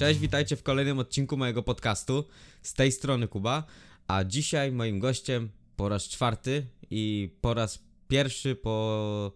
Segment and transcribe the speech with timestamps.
[0.00, 2.24] Cześć, witajcie w kolejnym odcinku mojego podcastu.
[2.62, 3.64] Z tej strony Kuba,
[4.08, 9.32] a dzisiaj moim gościem po raz czwarty i po raz pierwszy po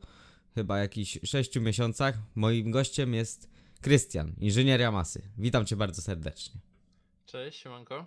[0.54, 3.50] chyba jakichś sześciu miesiącach moim gościem jest
[3.80, 5.22] Krystian, inżynier Yamasy.
[5.38, 6.60] Witam cię bardzo serdecznie.
[7.26, 8.06] Cześć, siemanko.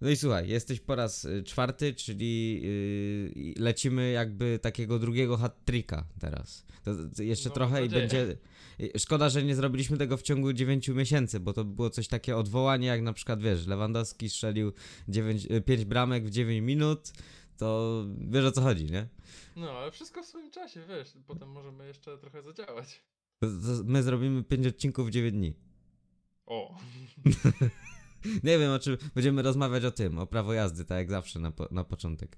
[0.00, 6.04] No i słuchaj, jesteś po raz y, czwarty, czyli yy, lecimy jakby takiego drugiego hat-tricka
[6.20, 6.66] teraz.
[6.84, 8.36] To, to jeszcze No, trochę i będzie...
[8.80, 12.36] y, Szkoda, że nie zrobiliśmy tego w ciągu 9 miesięcy, bo to było coś takie
[12.36, 14.72] odwołanie, jak na przykład, wiesz, Lewandowski strzelił
[15.08, 17.12] 9, 5 bramek w 9 minut,
[17.56, 19.08] to wiesz o co chodzi, nie?
[19.56, 23.02] No, ale wszystko w swoim czasie, wiesz, potem możemy jeszcze trochę zadziałać.
[23.40, 25.54] To, to my zrobimy 5 odcinków w 9 dni.
[26.46, 26.78] O,
[28.44, 31.50] Nie wiem, o czym będziemy rozmawiać o tym, o prawo jazdy, tak jak zawsze na,
[31.50, 32.36] po, na początek.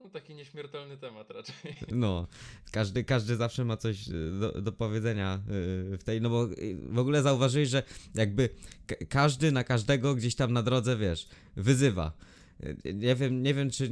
[0.00, 1.54] no taki nieśmiertelny temat raczej.
[1.92, 2.26] No,
[2.72, 6.76] każdy, każdy zawsze ma coś y, do, do powiedzenia y, w tej, no bo y,
[6.92, 7.82] w ogóle zauważyłeś, że
[8.14, 8.48] jakby
[8.86, 12.12] ka- każdy na każdego gdzieś tam na drodze, wiesz, wyzywa.
[12.94, 13.90] Nie wiem, nie wiem, czy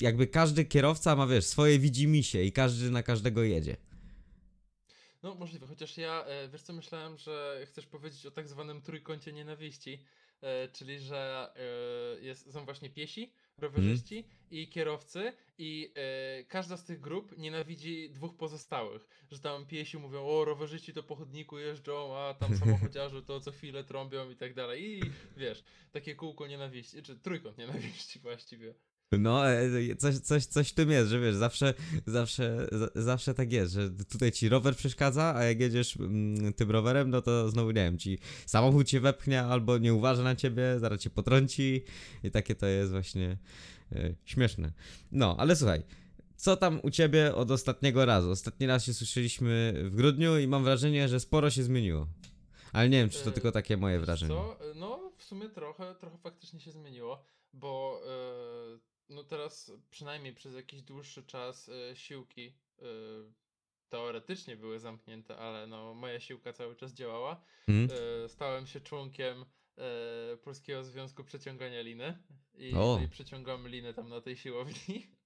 [0.00, 3.76] jakby każdy kierowca ma, wiesz, swoje widzimisię i każdy na każdego jedzie.
[5.22, 9.32] No, możliwe, chociaż ja, e, wiesz co, myślałem, że chcesz powiedzieć o tak zwanym trójkącie
[9.32, 10.04] nienawiści,
[10.40, 15.92] e, czyli, że e, jest, są właśnie piesi, rowerzyści i kierowcy i
[16.48, 21.16] każda z tych grup nienawidzi dwóch pozostałych, że tam piesi mówią, o, rowerzyści to po
[21.16, 25.02] chodniku jeżdżą, a tam samochodziarze to co chwilę trąbią i tak dalej i
[25.36, 28.74] wiesz, takie kółko nienawiści, czy trójkąt nienawiści właściwie.
[29.18, 31.74] No, e, coś, coś, coś w tym jest, że wiesz, zawsze,
[32.06, 36.70] zawsze, za- zawsze tak jest, że tutaj ci rower przeszkadza, a jak jedziesz mm, tym
[36.70, 40.78] rowerem, no to znowu, nie wiem, ci samochód cię wepchnie albo nie uważa na ciebie,
[40.78, 41.82] zaraz cię potrąci
[42.22, 43.38] i takie to jest właśnie
[43.92, 44.72] e, śmieszne.
[45.12, 45.82] No, ale słuchaj,
[46.36, 48.30] co tam u ciebie od ostatniego razu?
[48.30, 52.06] Ostatni raz się słyszeliśmy w grudniu i mam wrażenie, że sporo się zmieniło.
[52.72, 54.34] Ale nie wiem, czy to E, tylko takie moje wrażenie.
[54.34, 54.58] Co?
[54.74, 60.82] No, w sumie trochę, trochę faktycznie się zmieniło, bo e, no teraz przynajmniej przez jakiś
[60.82, 62.84] dłuższy czas e, siłki e,
[63.88, 67.44] teoretycznie były zamknięte, ale no moja siłka cały czas działała.
[67.68, 68.00] Mhm.
[68.24, 69.44] E, stałem się członkiem
[70.44, 72.18] Polskiego Związku Przeciągania Liny
[72.54, 72.72] i,
[73.04, 75.06] i przeciągam linę tam na tej siłowni.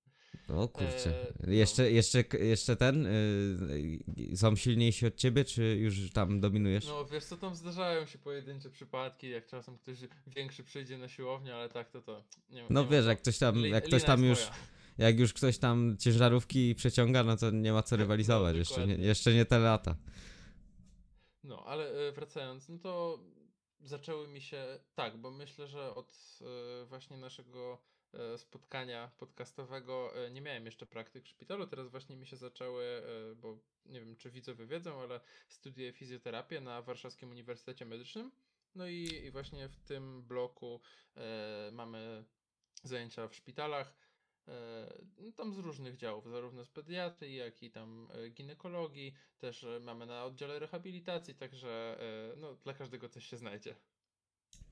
[0.49, 1.11] O kurczę.
[1.23, 1.53] E, no.
[1.53, 3.07] jeszcze, jeszcze, jeszcze ten?
[3.07, 6.87] y, są silniejsi od ciebie, czy już tam dominujesz?
[6.87, 11.55] No wiesz co, tam zdarzają się pojedyncze przypadki, jak czasem ktoś większy przyjdzie na siłownię,
[11.55, 14.05] ale tak to to nie No nie wiesz, ma jak ktoś tam, Li- jak ktoś
[14.05, 14.55] tam już, moja.
[14.99, 18.53] jak już ktoś tam ciężarówki przeciąga, no to nie ma co rywalizować.
[18.53, 19.97] No, jeszcze, nie, jeszcze nie te lata.
[21.45, 23.19] No, ale e, wracając, no to
[23.85, 26.39] zaczęły mi się, tak, bo myślę, że od
[26.83, 27.79] e, właśnie naszego
[28.37, 30.25] spotkania podcastowego.
[30.27, 34.01] E, nie miałem jeszcze praktyk w szpitalu, teraz właśnie mi się zaczęły, e, bo nie
[34.01, 38.33] wiem, czy widzowie wiedzą, ale studiuję fizjoterapię na Warszawskim Uniwersytecie Medycznym,
[38.75, 40.81] no i, i właśnie w tym bloku
[41.17, 42.25] e, mamy
[42.83, 43.95] zajęcia w szpitalach,
[44.49, 49.65] e, no tam z różnych działów, zarówno z pediatrii, jak i tam e, ginekologii, też
[49.65, 52.01] e, mamy na oddziale rehabilitacji, także
[52.33, 53.77] e, no, dla każdego coś się znajdzie.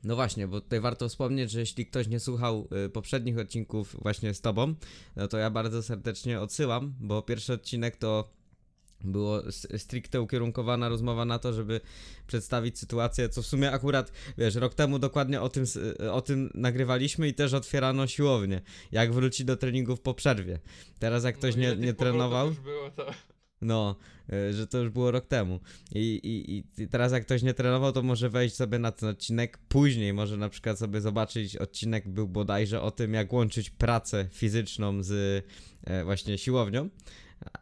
[0.04, 4.34] No właśnie, bo tutaj warto wspomnieć, że jeśli ktoś nie słuchał y, poprzednich odcinków właśnie
[4.34, 4.74] z tobą,
[5.16, 8.34] no to ja bardzo serdecznie odsyłam, bo pierwszy odcinek to
[9.04, 9.42] było
[9.76, 11.80] stricte ukierunkowana rozmowa na to, żeby
[12.26, 15.64] przedstawić sytuację, co w sumie akurat, wiesz, rok temu dokładnie o tym,
[16.12, 18.60] o tym nagrywaliśmy i też otwierano siłownię,
[18.92, 20.58] jak wrócić do treningów po przerwie.
[20.98, 23.06] Teraz jak ktoś no, nie, nie powrotów trenował, Już było to.
[23.64, 23.96] No,
[24.32, 25.60] y, że to już było rok temu.
[25.94, 29.58] I, i, I teraz jak ktoś nie trenował, to może wejść sobie na ten odcinek
[29.58, 35.02] później, może na przykład sobie zobaczyć, odcinek był bodajże o tym, jak łączyć pracę fizyczną
[35.02, 35.44] z
[35.84, 36.88] e, właśnie siłownią.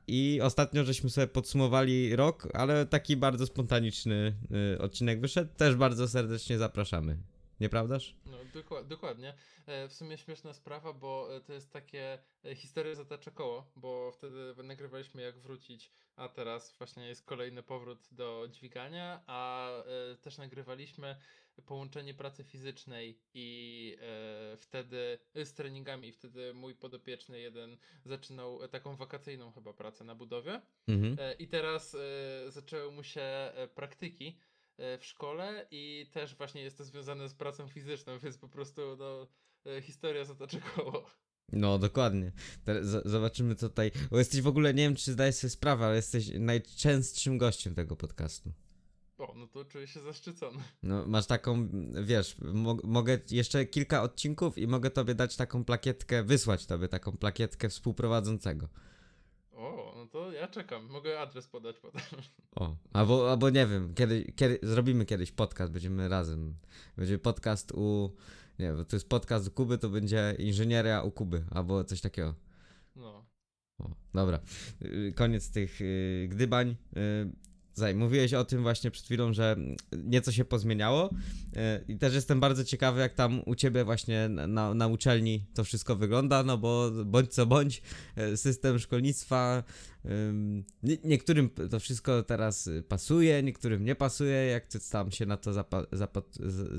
[0.06, 4.34] I ostatnio żeśmy sobie podsumowali rok, ale taki bardzo spontaniczny
[4.74, 5.50] y, odcinek wyszedł.
[5.56, 7.31] Też bardzo serdecznie zapraszamy.
[7.62, 8.14] Nieprawdaż?
[8.26, 8.38] No,
[8.84, 9.34] dokładnie.
[9.66, 14.12] E, W sumie śmieszna sprawa, bo e, to jest takie e, historia zatacza koło, bo
[14.12, 19.70] wtedy nagrywaliśmy jak wrócić, a teraz właśnie jest kolejny powrót do dźwigania, a
[20.22, 21.16] też nagrywaliśmy
[21.66, 23.96] połączenie pracy fizycznej i
[24.56, 30.60] wtedy z treningami i wtedy mój podopieczny jeden zaczynał taką wakacyjną chyba pracę na budowie.
[30.88, 31.38] Mhm.
[31.38, 31.96] I teraz
[32.48, 34.38] zaczęły mu się praktyki
[34.78, 39.26] w szkole i też właśnie jest to związane z pracą fizyczną, więc po prostu no,
[39.66, 41.06] e, historia zatacza koło.
[41.52, 42.32] No, dokładnie.
[43.04, 43.90] Zobaczymy co tutaj.
[44.10, 47.96] Bo jesteś w ogóle, nie wiem czy zdajesz sobie sprawę, ale jesteś najczęstszym gościem tego
[47.96, 48.52] podcastu.
[49.18, 50.58] O, no to czuję się zaszczycony.
[50.82, 51.68] No, masz taką,
[52.04, 57.16] wiesz, mo mogę jeszcze kilka odcinków i mogę tobie dać taką plakietkę, wysłać tobie taką
[57.16, 58.68] plakietkę współprowadzącego.
[59.62, 60.86] O, no to ja czekam.
[60.86, 62.02] Mogę adres podać potem.
[62.56, 66.54] O, albo, albo nie wiem, kiedy, kiedy, zrobimy kiedyś podcast, będziemy razem.
[66.96, 68.16] Będzie podcast u,
[68.58, 72.34] nie wiem, to jest podcast u Kuby, to będzie inżynieria u Kuby, albo coś takiego.
[72.96, 73.26] No.
[73.78, 74.40] O, dobra,
[74.82, 76.76] Y, koniec tych y, gdybań.
[76.96, 79.56] Y, Zaj, mówiłeś o tym właśnie przed chwilą, że
[79.96, 84.74] nieco się pozmieniało y, i też jestem bardzo ciekawy, jak tam u ciebie właśnie na-
[84.74, 87.82] na, uczelni to wszystko wygląda, no bo bądź co bądź,
[88.32, 89.62] y, system szkolnictwa
[90.04, 95.36] ym, nie, niektórym to wszystko teraz pasuje, niektórym nie pasuje, jak ty tam się na
[95.36, 96.22] to zapa- zapa-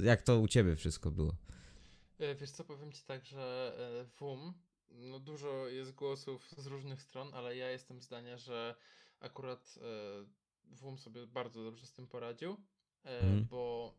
[0.04, 1.36] jak to u ciebie wszystko było?
[2.20, 4.54] E, Wiesz co, powiem ci tak, że e, WUM,
[4.92, 8.76] no dużo jest głosów z różnych stron, ale ja jestem zdania, że
[9.20, 12.52] akurat e, WUM sobie bardzo dobrze z tym poradził,
[13.06, 13.46] e, Mhm.
[13.46, 13.94] bo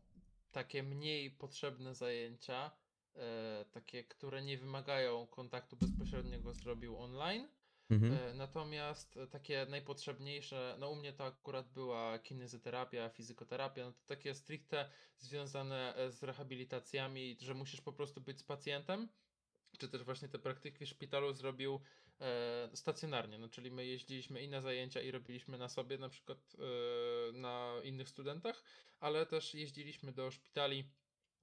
[0.51, 2.71] takie mniej potrzebne zajęcia,
[3.15, 7.47] e, takie, które nie wymagają kontaktu bezpośredniego zrobił online,
[7.89, 8.13] Mhm.
[8.13, 14.35] E, Natomiast takie najpotrzebniejsze, no u mnie to akurat była kinezyterapia, fizykoterapia, no to takie
[14.35, 19.09] stricte związane z rehabilitacjami, że musisz po prostu być z pacjentem,
[19.79, 21.79] czy też właśnie te praktyki w szpitalu zrobił
[22.73, 27.31] stacjonarnie, no czyli my jeździliśmy i na zajęcia i robiliśmy na sobie, na przykład e,
[27.31, 28.63] na innych studentach,
[28.99, 30.83] ale też jeździliśmy do szpitali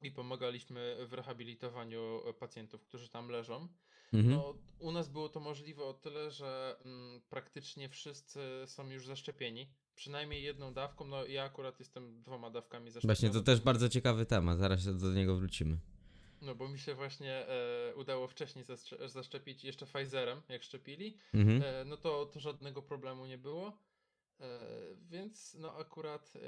[0.03, 3.69] i pomagaliśmy w rehabilitowaniu e, pacjentów, którzy tam leżą.
[4.13, 4.35] Mhm.
[4.35, 9.71] No, u nas było to możliwe o tyle, że mm, praktycznie wszyscy są już zaszczepieni.
[9.95, 11.05] Przynajmniej jedną dawką.
[11.05, 13.15] No ja akurat jestem dwoma dawkami zaszczepiony.
[13.15, 15.79] Właśnie, to też bardzo ciekawy temat, zaraz się do niego wrócimy.
[16.43, 18.65] No bo mi się właśnie e, udało wcześniej
[19.07, 21.19] zaszczepić jeszcze Pfizerem, jak szczepili.
[21.35, 21.63] Mhm.
[21.63, 23.79] E, no to, to żadnego problemu nie było.
[24.41, 24.61] E,
[25.11, 26.41] więc no akurat e,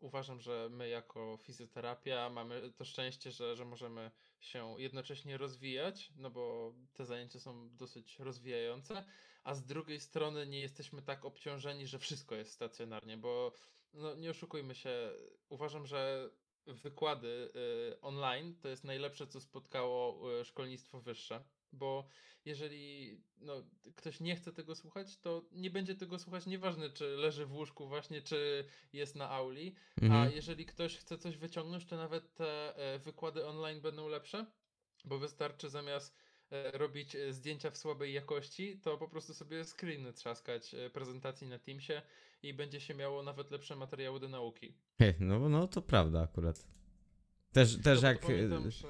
[0.00, 4.10] uważam, że my jako fizjoterapia mamy to szczęście, że, że możemy
[4.40, 9.04] się jednocześnie rozwijać, no bo te zajęcia są dosyć rozwijające,
[9.44, 13.52] a z drugiej strony nie jesteśmy tak obciążeni, że wszystko jest stacjonarnie, bo
[13.92, 15.12] no nie oszukujmy się,
[15.48, 16.30] uważam, że
[16.68, 17.52] wykłady
[17.92, 22.08] y, online to jest najlepsze, co spotkało y, szkolnictwo wyższe, bo
[22.44, 23.54] jeżeli no,
[23.96, 27.88] ktoś nie chce tego słuchać, to nie będzie tego słuchać, nieważne czy leży w łóżku
[27.88, 30.32] właśnie, czy jest na auli, a Mhm.
[30.32, 34.46] jeżeli ktoś chce coś wyciągnąć, to nawet te e, wykłady online będą lepsze,
[35.04, 36.16] bo wystarczy zamiast
[36.50, 41.58] e, robić e, zdjęcia w słabej jakości, to po prostu sobie screeny trzaskać prezentacji na
[41.58, 42.02] Teamsie
[42.42, 44.74] i będzie się miało nawet lepsze materiały do nauki.
[44.98, 46.66] Hej, no, no to prawda akurat.
[47.52, 48.20] Też, też jak...
[48.20, 48.88] pamiętam, y, że...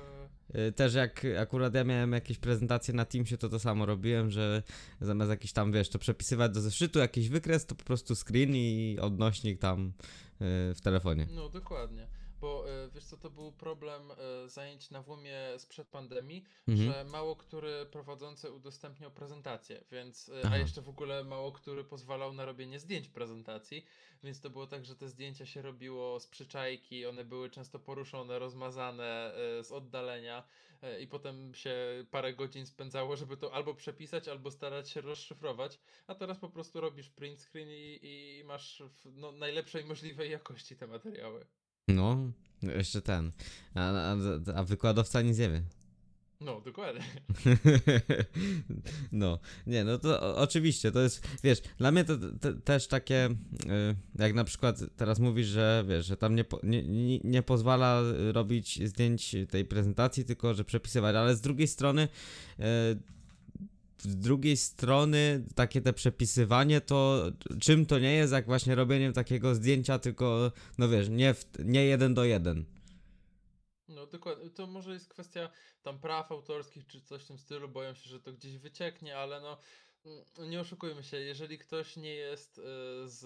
[0.69, 4.63] y, Też jak akurat ja miałem jakieś prezentacje na Teamsie, to to samo robiłem, że
[5.01, 8.99] zamiast jakiś tam, wiesz, to przepisywać do zeszytu jakiś wykres, to po prostu screen i
[9.01, 11.27] odnośnik tam y, w telefonie.
[11.31, 12.09] No dokładnie,
[12.41, 16.93] bo e, wiesz co, to był problem e, zajęć na WUMie sprzed pandemii, Mhm.
[16.93, 20.55] że mało który prowadzący udostępniał prezentację, więc, e, Aha.
[20.55, 23.85] a jeszcze w ogóle mało który pozwalał na robienie zdjęć prezentacji,
[24.23, 28.39] więc to było tak, że te zdjęcia się robiło z przyczajki, one były często poruszone,
[28.39, 29.33] rozmazane
[29.63, 30.45] z oddalenia
[31.01, 31.77] i potem się
[32.11, 36.81] parę godzin spędzało, żeby to albo przepisać, albo starać się rozszyfrować, a teraz po prostu
[36.81, 41.47] robisz print screen i, i masz w no, najlepszej możliwej jakości te materiały.
[41.89, 42.33] No,
[42.63, 43.33] jeszcze ten.
[43.75, 44.17] A, a,
[44.55, 45.63] a wykładowca nic nie wie.
[46.41, 47.01] No, dokładnie.
[49.13, 53.27] No, nie, no to o, oczywiście, to jest, wiesz, dla mnie to, te- też takie,
[53.27, 58.03] y, jak na przykład teraz mówisz, że wiesz, że tam nie, nie, nie pozwala
[58.33, 62.03] robić zdjęć tej prezentacji, tylko że przepisywać, ale z drugiej strony,
[62.61, 62.63] y,
[63.99, 67.25] z drugiej strony takie te przepisywanie to
[67.61, 71.85] czym to nie jest, jak właśnie robieniem takiego zdjęcia, tylko, no wiesz, nie, w, nie
[71.85, 72.65] jeden do jeden.
[73.89, 74.51] No, dokładnie.
[74.51, 75.51] To może jest kwestia
[75.83, 77.69] tam praw autorskich czy coś w tym stylu.
[77.69, 79.59] Boją się, że to gdzieś wycieknie, ale no
[80.39, 82.63] nie oszukujmy się, jeżeli ktoś nie jest y,
[83.09, 83.25] z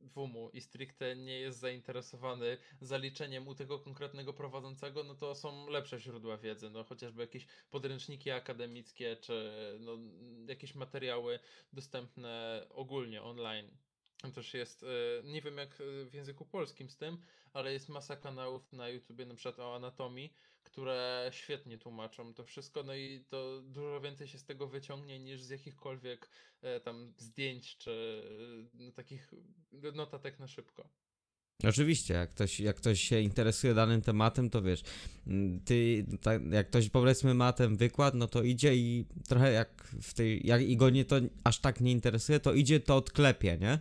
[0.00, 6.00] WUM-u i stricte nie jest zainteresowany zaliczeniem u tego konkretnego prowadzącego, no to są lepsze
[6.00, 9.98] źródła wiedzy, no chociażby jakieś podręczniki akademickie, czy no,
[10.48, 11.38] jakieś materiały
[11.72, 13.70] dostępne ogólnie online.
[14.34, 14.86] Też jest, y,
[15.24, 17.18] nie wiem jak y, w języku polskim z tym,
[17.52, 20.32] ale jest masa kanałów na YouTubie, na przykład o anatomii,
[20.76, 25.42] które świetnie tłumaczą to wszystko, no i to dużo więcej się z tego wyciągnie niż
[25.42, 26.28] z jakichkolwiek
[26.62, 28.22] e, tam zdjęć czy
[28.88, 29.34] e, takich
[29.94, 30.88] notatek na szybko.
[31.64, 34.82] Oczywiście, jak ktoś, jak ktoś się interesuje danym tematem, to wiesz,
[35.26, 39.84] mm, ty, tak, jak ktoś powiedzmy ma ten wykład, no to idzie i trochę jak
[40.02, 43.58] w tej, jak i go nie to aż tak nie interesuje, to idzie to odklepie,
[43.60, 43.78] nie?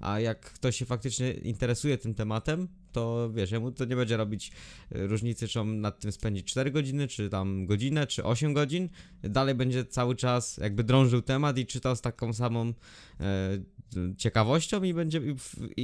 [0.00, 4.52] A jak ktoś się faktycznie interesuje tym tematem, to wiesz, jemu to nie będzie robić
[4.92, 8.88] e, różnicy, czy on nad tym spędzi 4 godziny, czy tam godzinę, czy 8 godzin.
[9.22, 12.72] Dalej będzie cały czas jakby drążył temat i czytał z taką samą
[13.20, 15.36] e, ciekawością i będzie i,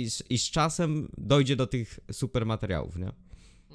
[0.02, 3.12] i, z- i z czasem dojdzie do tych super materiałów, nie?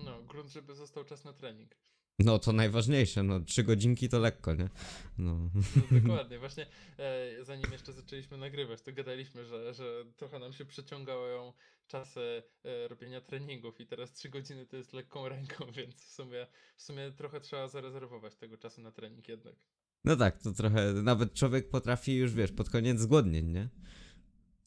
[0.06, 1.76] No, grunt, żeby został czas na trening.
[2.20, 4.70] No to najważniejsze, no 3 godzinki to lekko, nie?
[5.18, 5.50] No.
[5.76, 6.66] No, dokładnie, właśnie
[7.00, 11.54] e, zanim jeszcze zaczęliśmy nagrywać, to gadaliśmy, że, że trochę nam się przeciągają
[11.88, 16.48] czasy e, robienia treningów i teraz 3 godziny to jest lekką ręką, więc w sumie,
[16.78, 19.56] w sumie trochę trzeba zarezerwować tego czasu na trening jednak.
[20.04, 23.70] no tak, to trochę, nawet człowiek potrafi już, wiesz, pod koniec zgłodnień, nie?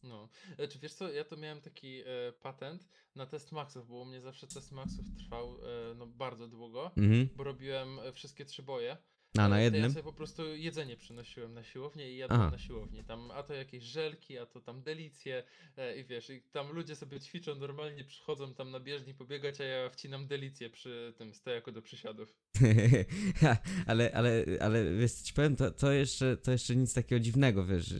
[0.03, 0.29] No,
[0.59, 2.05] e, czy wiesz co, ja to miałem taki e,
[2.43, 5.59] patent na test maxów, bo u mnie zawsze test maxów trwał
[5.91, 7.29] e, no bardzo długo, Mhm.
[7.37, 8.97] bo robiłem e, wszystkie trzy boje.
[9.39, 9.91] A na E, To ja jednym?
[9.93, 12.51] sobie po prostu jedzenie przynosiłem na siłownię i jadłem Aha.
[12.51, 13.05] na siłowni.
[13.05, 15.43] Tam, a to jakieś żelki, a to tam delicje
[15.77, 19.65] e, i wiesz, i tam ludzie sobie ćwiczą, normalnie przychodzą tam na bieżni pobiegać, a
[19.65, 22.35] ja wcinam delicje przy tym stojaku do przysiadów.
[23.87, 27.67] ale, ale, ale wiesz, co ci powiem, to, to, jeszcze, to jeszcze nic takiego dziwnego,
[27.67, 27.95] wiesz.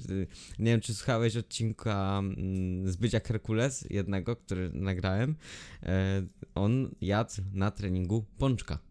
[0.59, 5.37] Nie wiem, czy słuchałeś odcinka mm, z bycia Herkules, jednego, który nagrałem.
[5.83, 8.90] E, on jadł na treningu pączka.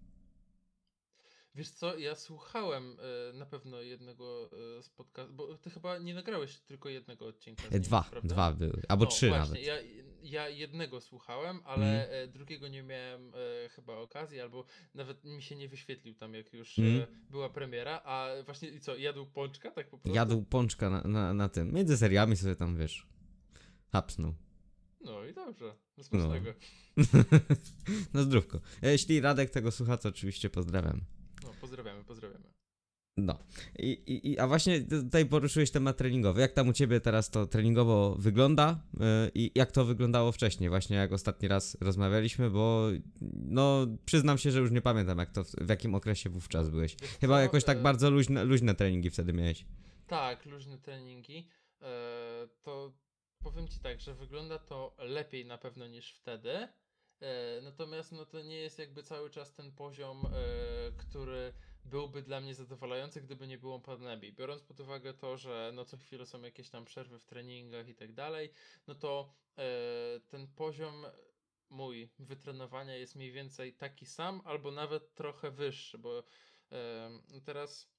[1.59, 2.97] Wiesz co, ja słuchałem
[3.29, 7.63] e, na pewno jednego e, z podcastu, bo ty chyba nie nagrałeś tylko jednego odcinka.
[7.67, 8.29] E, nim, Dwa, prawda?
[8.29, 9.65] dwa były, albo No, trzy właśnie, nawet.
[9.65, 9.75] Ja,
[10.23, 13.31] ja jednego słuchałem, ale e, drugiego nie miałem
[13.71, 16.81] chyba okazji, albo nawet mi się nie wyświetlił tam, jak już e,
[17.29, 18.01] była premiera.
[18.03, 20.15] A właśnie i co, jadł pączka tak po prostu?
[20.15, 21.73] Jadł pączka na, na, na tym.
[21.73, 23.07] Między seriami sobie tam, wiesz,
[23.91, 24.33] hapsnął.
[25.01, 26.53] No i dobrze, no smacznego.
[28.13, 28.59] no zdrówko.
[28.83, 31.18] E, Jeśli Radek tego słucha, to oczywiście pozdrawiam.
[31.43, 32.53] No, pozdrawiamy, pozdrawiamy.
[33.17, 33.37] No.
[33.79, 36.41] I, i, a właśnie tutaj poruszyłeś temat treningowy.
[36.41, 38.99] Jak tam u ciebie teraz to treningowo wygląda yy,
[39.33, 42.87] i jak to wyglądało wcześniej, właśnie jak ostatni raz rozmawialiśmy, bo
[43.45, 46.95] no przyznam się, że już nie pamiętam jak to, w, jakim okresie wówczas byłeś.
[47.21, 49.65] Chyba jakoś tak e, bardzo luźne, luźne treningi wtedy miałeś.
[50.07, 51.47] Tak, luźne treningi.
[51.81, 52.93] E, to
[53.43, 56.67] powiem ci tak, że wygląda to lepiej na pewno niż wtedy.
[57.21, 60.29] E, natomiast no to nie jest jakby cały czas ten poziom, e,
[60.97, 61.53] który
[61.85, 64.33] byłby dla mnie zadowalający, gdyby nie było pandemii.
[64.33, 67.95] Biorąc pod uwagę to, że no co chwilę są jakieś tam przerwy w treningach i
[67.95, 68.51] tak dalej,
[68.87, 69.63] no to e,
[70.29, 71.05] ten poziom
[71.69, 76.23] mój wytrenowania jest mniej więcej taki sam, albo nawet trochę wyższy, bo
[77.45, 77.89] teraz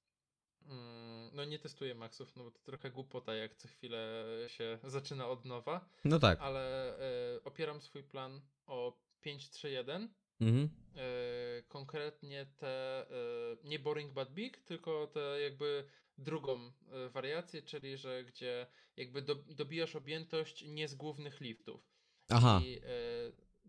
[0.65, 5.27] Mm, No nie testuję maksów, no bo to trochę głupota, jak co chwilę się zaczyna
[5.27, 6.39] od nowa, No tak.
[6.39, 6.95] ale
[7.43, 10.07] opieram swój plan o 5-3-1.
[10.41, 10.69] Mhm.
[10.95, 15.85] E, konkretnie te e, nie boring but big, tylko te jakby
[16.17, 21.91] drugą e, wariację, czyli że gdzie jakby do, dobijasz objętość nie z głównych liftów.
[22.29, 22.61] Aha.
[22.63, 22.81] I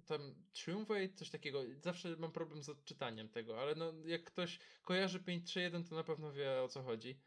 [0.07, 5.19] tam Triumphate, coś takiego, zawsze mam problem z odczytaniem tego, ale no jak ktoś kojarzy
[5.21, 7.21] 531, to na pewno wie o co chodzi.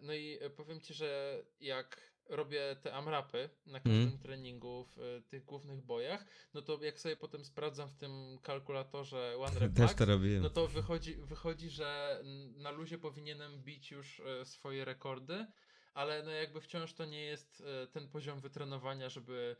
[0.00, 4.18] No i powiem ci, że jak robię te amrapy na każdym Mhm.
[4.18, 6.24] treningu w e, tych głównych bojach,
[6.54, 10.06] no to jak sobie potem sprawdzam w tym kalkulatorze One Rep Max, to
[10.40, 12.20] no to wychodzi, wychodzi, że
[12.56, 15.46] na luzie powinienem bić już e, swoje rekordy,
[15.94, 19.56] ale no jakby wciąż to nie jest e, ten poziom wytrenowania, żeby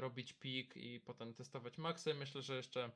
[0.00, 2.14] robić pik i potem testować maksy.
[2.14, 2.90] Myślę, że jeszcze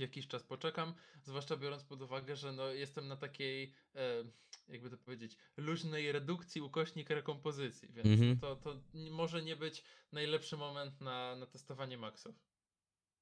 [0.00, 4.24] jakiś czas poczekam, zwłaszcza biorąc pod uwagę, że no jestem na takiej, e,
[4.68, 8.38] jakby to powiedzieć, luźnej redukcji ukośnik rekompozycji, więc Mhm.
[8.38, 12.34] to, to nie- może nie być najlepszy moment na, na testowanie maksów.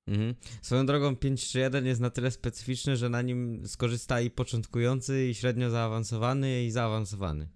[0.06, 0.34] Mhm.
[0.62, 5.70] Swoją drogą 531 jest na tyle specyficzny, że na nim skorzysta i początkujący, i średnio
[5.70, 7.48] zaawansowany, i zaawansowany.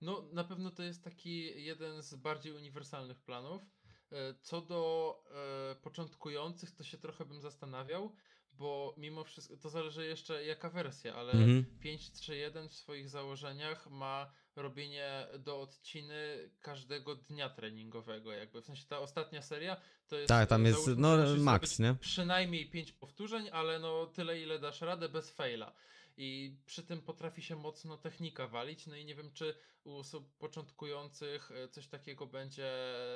[0.00, 3.62] No, na pewno to jest taki jeden z bardziej uniwersalnych planów.
[4.12, 5.22] E, Co do
[5.72, 8.12] e, początkujących, to się trochę bym zastanawiał,
[8.52, 11.64] bo mimo wszystko to zależy jeszcze jaka wersja, ale Mhm.
[11.84, 18.98] 5.3.1 w swoich założeniach ma robienie do odciny każdego dnia treningowego, jakby w sensie ta
[18.98, 19.76] ostatnia seria
[20.08, 20.28] to jest.
[20.28, 21.94] Tak, tam e, jest no max, nie?
[21.94, 25.72] Przynajmniej 5 powtórzeń, ale no tyle ile dasz radę bez faila.
[26.16, 29.54] I przy tym potrafi się mocno technika walić, no i nie wiem czy
[29.84, 32.72] u osób początkujących e, coś takiego będzie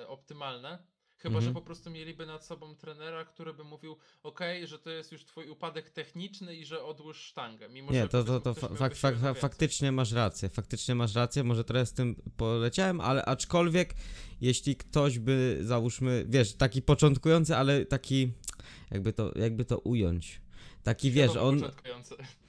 [0.07, 0.79] optymalne.
[1.19, 1.55] Chyba, że Mhm.
[1.55, 5.49] po prostu mieliby nad sobą trenera, który by mówił, ok, że to jest już twój
[5.49, 7.69] upadek techniczny i że odłóż sztangę.
[7.69, 11.15] Mimo, Nie, że to, to, to fa- fak, fak, fak, faktycznie masz rację, faktycznie masz
[11.15, 13.95] rację, może trochę z tym poleciałem, ale aczkolwiek
[14.41, 18.33] jeśli ktoś by, załóżmy, wiesz, taki początkujący, ale taki,
[18.91, 20.41] jakby to, jakby to ująć,
[20.87, 21.63] Taki wiesz, on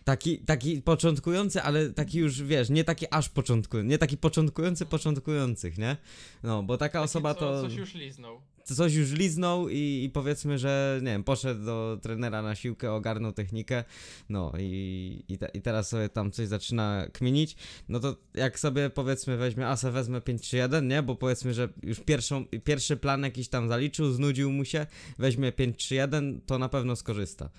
[0.03, 5.77] taki, taki początkujący, ale taki już wiesz, nie taki aż początkujący, nie taki początkujący początkujących,
[5.77, 5.97] nie?
[6.43, 8.41] No, bo taka Taki, osoba co, to Coś już liznął.
[8.63, 13.31] coś już liznął i, i powiedzmy, że nie wiem, poszedł do trenera na siłkę, ogarnął
[13.31, 13.83] technikę,
[14.29, 17.55] no i, i, te, i teraz sobie tam coś zaczyna kminić,
[17.89, 21.99] no to jak sobie powiedzmy weźmie, a se wezmę 5-3-1, nie, bo powiedzmy, że już
[21.99, 24.85] pierwszą, pierwszy plan jakiś tam zaliczył, znudził mu się,
[25.17, 27.49] weźmie 5-3-1, to na pewno skorzysta.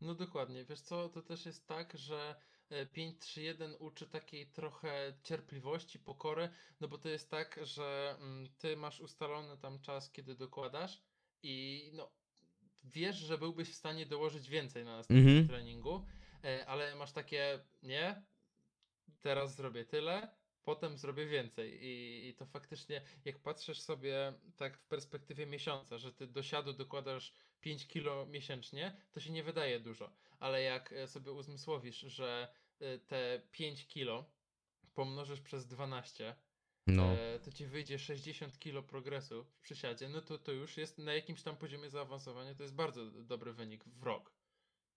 [0.00, 0.64] No dokładnie.
[0.64, 2.34] Wiesz co, to też jest tak, że
[2.70, 6.48] e, 5-3-1 uczy takiej trochę cierpliwości, pokory,
[6.80, 11.02] no bo to jest tak, że mm, ty masz ustalony tam czas, kiedy dokładasz
[11.42, 12.10] i no
[12.84, 15.48] wiesz, że byłbyś w stanie dołożyć więcej na następnym Mhm.
[15.48, 16.06] treningu,
[16.44, 18.22] e, ale masz takie, nie,
[19.20, 20.37] teraz zrobię tyle,
[20.68, 26.12] potem zrobię więcej i, i to faktycznie, jak patrzysz sobie tak w perspektywie miesiąca, że
[26.12, 31.08] ty do siadu dokładasz 5 kilo miesięcznie, to się nie wydaje dużo, ale jak e,
[31.08, 32.48] sobie uzmysłowisz, że
[32.80, 34.30] e, te 5 kilo
[34.94, 36.34] pomnożysz przez 12,
[36.86, 37.12] No.
[37.12, 41.14] e, to ci wyjdzie 60 kilo progresu w przysiadzie, no to to już jest na
[41.14, 44.32] jakimś tam poziomie zaawansowania, to jest bardzo dobry wynik w rok.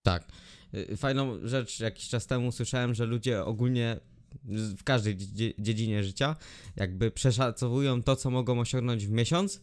[0.04, 0.28] Tak.
[0.74, 4.00] Y, Fajną rzecz jakiś czas temu słyszałem, że ludzie ogólnie
[4.78, 6.36] w każdej dzie- dziedzinie życia
[6.76, 9.62] jakby przeszacowują to, co mogą osiągnąć w miesiąc,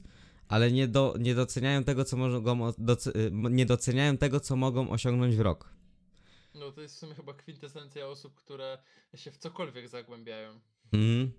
[0.49, 2.67] ale nie, do, nie doceniają tego, co mogą,
[3.15, 5.75] m- nie doceniają tego, co mogą osiągnąć w rok.
[6.55, 8.79] No to jest w sumie chyba kwintesencja osób, które
[9.15, 10.61] się w cokolwiek zagłębiają.
[10.93, 11.31] Mhm.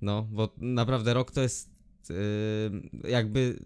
[0.00, 1.70] No, bo naprawdę rok to jest
[2.10, 3.58] yy, jakby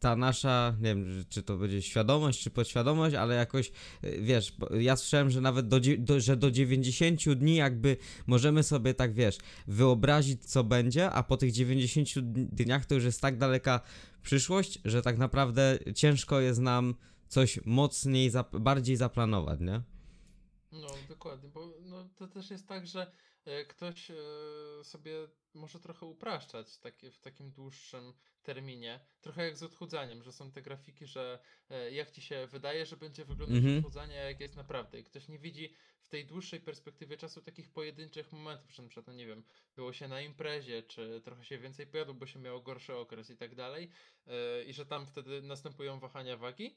[0.00, 3.72] ta nasza, nie wiem, czy to będzie świadomość, czy podświadomość, ale jakoś,
[4.02, 7.96] yy, wiesz, ja słyszałem, że nawet do, do, że do 90 dni jakby
[8.26, 13.04] możemy sobie tak, wiesz, wyobrazić, co będzie, a po tych 90 dni- dniach to już
[13.04, 13.80] jest tak daleka
[14.22, 16.94] przyszłość, że tak naprawdę ciężko jest nam
[17.28, 19.82] coś mocniej, zap- bardziej zaplanować, nie?
[20.72, 23.12] No, dokładnie, bo no, to też jest tak, że
[23.44, 24.14] e, ktoś e,
[24.84, 25.12] sobie
[25.54, 28.12] może trochę upraszczać takie, w takim dłuższym
[28.44, 29.00] terminie.
[29.20, 31.38] Trochę jak z odchudzaniem, że są te grafiki, że
[31.70, 33.78] e, jak ci się wydaje, że będzie wyglądać Mhm.
[33.78, 34.98] odchudzanie, jak jest naprawdę.
[34.98, 39.06] I ktoś nie widzi w tej dłuższej perspektywie czasu takich pojedynczych momentów, że na przykład,
[39.06, 39.44] no nie wiem,
[39.76, 43.36] było się na imprezie, czy trochę się więcej pojadło, bo się miało gorszy okres i
[43.36, 43.90] tak dalej.
[44.26, 46.76] e, I że tam wtedy następują wahania wagi.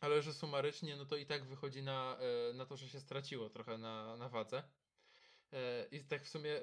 [0.00, 2.18] Ale że sumarycznie, no to i tak wychodzi na,
[2.50, 4.62] e, na to, że się straciło trochę na, na wadze.
[5.90, 6.60] I tak w sumie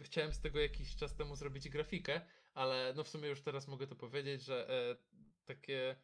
[0.00, 2.20] chciałem z tego jakiś czas temu zrobić grafikę,
[2.54, 4.96] ale no w sumie już teraz mogę to powiedzieć, że e,
[5.44, 5.96] takie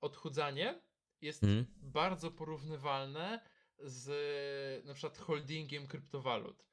[0.00, 0.80] odchudzanie
[1.20, 1.66] jest Mhm.
[1.76, 3.40] bardzo porównywalne
[3.78, 6.64] z na przykład holdingiem kryptowalut.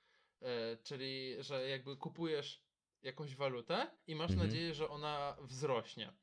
[0.42, 2.63] E, czyli, że jakby kupujesz
[3.02, 4.48] jakąś walutę i masz Mhm.
[4.50, 6.13] nadzieję, że ona wzrośnie.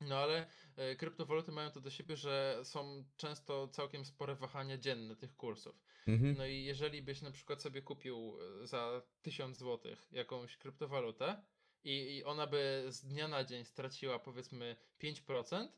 [0.00, 5.16] No ale e, kryptowaluty mają to do siebie, że są często całkiem spore wahania dzienne
[5.16, 5.80] tych kursów.
[6.06, 6.34] Mhm.
[6.38, 11.42] No i jeżeli byś na przykład sobie kupił e, za 1000 zł jakąś kryptowalutę
[11.84, 15.68] i, i ona by z dnia na dzień straciła powiedzmy 5%,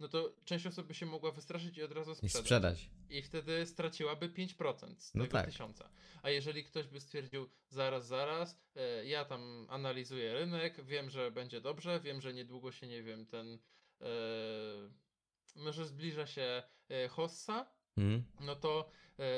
[0.00, 2.40] no to część osób by się mogła wystraszyć i od razu I sprzedać.
[2.44, 2.90] sprzedać.
[3.10, 5.46] I wtedy straciłaby 5% z No tego tak.
[5.46, 5.90] tysiąca.
[6.22, 11.60] A jeżeli ktoś by stwierdził, zaraz, zaraz, e, ja tam analizuję rynek, wiem, że będzie
[11.60, 13.58] dobrze, wiem, że niedługo się, nie wiem, ten,
[14.00, 14.06] e,
[15.56, 18.24] może zbliża się e, hossa, Mhm.
[18.40, 18.90] no to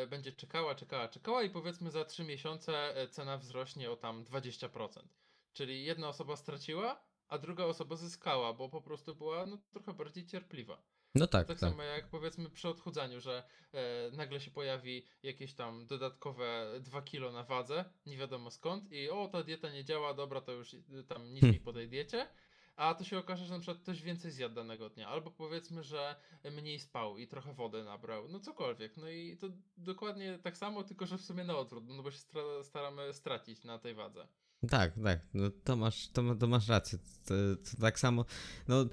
[0.08, 5.08] będzie czekała, czekała, czekała i powiedzmy za 3 miesiące cena wzrośnie o tam 20%.
[5.52, 10.26] Czyli jedna osoba straciła, a druga osoba zyskała, bo po prostu była no, trochę bardziej
[10.26, 10.82] cierpliwa.
[11.14, 11.70] No tak, Tak, tak.
[11.70, 17.32] samo jak powiedzmy przy odchudzaniu, że e, nagle się pojawi jakieś tam dodatkowe 2 kilo
[17.32, 21.04] na wadze, nie wiadomo skąd i o, ta dieta nie działa, dobra, to już y,
[21.08, 21.54] tam nic Hmm.
[21.54, 22.28] mi po tej diecie,
[22.76, 26.16] a to się okaże, że na przykład ktoś więcej zjadł danego dnia, albo powiedzmy, że
[26.44, 31.06] mniej spał i trochę wody nabrał, no cokolwiek, no i to dokładnie tak samo, tylko
[31.06, 32.18] że w sumie na odwrót, no bo się
[32.62, 34.28] staramy stracić na tej wadze.
[34.70, 36.98] Tak, tak, no to masz, to, to masz rację.
[37.24, 37.34] To,
[37.70, 38.24] to tak samo,
[38.68, 38.86] no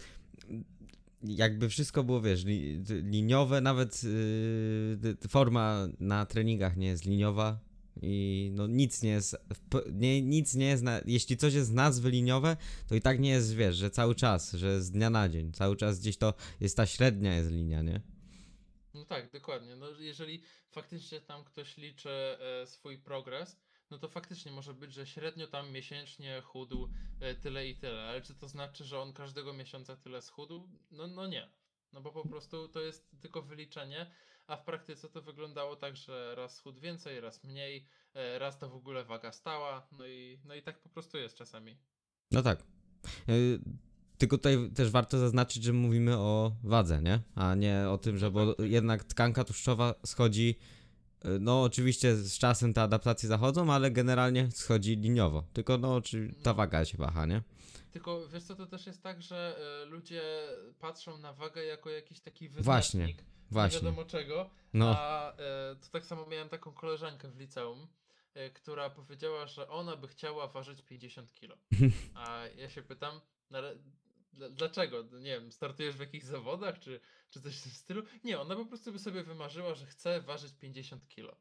[1.24, 4.02] jakby wszystko było, wiesz, li, liniowe, nawet
[5.02, 7.60] t- forma na treningach nie jest liniowa
[8.02, 9.38] i no nic nie jest,
[9.92, 13.30] nie, nic nie jest, na, jeśli coś jest z nazwy liniowe, to i tak nie
[13.30, 16.78] jest, wiesz, że cały czas, że z dnia na dzień, cały czas gdzieś to jest
[16.78, 18.02] ta średnia jest linia, nie?
[18.94, 19.76] No tak, dokładnie.
[19.76, 23.58] No, jeżeli faktycznie tam ktoś liczy e, swój progres,
[23.92, 28.22] no to faktycznie może być, że średnio tam miesięcznie chudł e, tyle i tyle, ale
[28.22, 30.70] czy to znaczy, że on każdego miesiąca tyle schudł?
[30.92, 31.50] No, no nie.
[31.94, 34.12] No bo po prostu to jest tylko wyliczenie,
[34.48, 38.70] a w praktyce to wyglądało tak, że raz schudł więcej, raz mniej, e, raz to
[38.70, 41.78] w ogóle waga stała, no i, no i tak po prostu jest czasami.
[42.32, 42.64] No tak.
[43.30, 43.60] Y,
[44.18, 47.20] tylko tutaj też warto zaznaczyć, że mówimy o wadze, nie?
[47.36, 50.60] A nie o tym, że bo jednak tkanka tłuszczowa schodzi.
[51.26, 55.44] Y, No, oczywiście z czasem te adaptacje zachodzą, ale generalnie schodzi liniowo.
[55.54, 57.42] Tylko, no, czy ta waga się waha, nie?
[57.92, 60.22] Tylko wiesz co, to też jest tak, że e, ludzie
[60.80, 63.24] patrzą na wagę jako jakiś taki Właśnie, wyznacznik.
[63.52, 63.80] Właśnie.
[63.80, 64.50] Nie wiadomo czego.
[64.74, 65.36] No, A e,
[65.76, 67.88] to tak samo miałem taką koleżankę w liceum,
[68.34, 71.56] e, która powiedziała, że ona by chciała ważyć 50 kilo.
[72.16, 73.60] A ja się pytam, no
[74.50, 75.04] dlaczego?
[75.04, 77.00] Nie wiem, startujesz w jakichś zawodach, czy,
[77.30, 78.04] czy coś w tym stylu?
[78.24, 81.36] Nie, ona po prostu by sobie wymarzyła, że chce ważyć 50 kilo.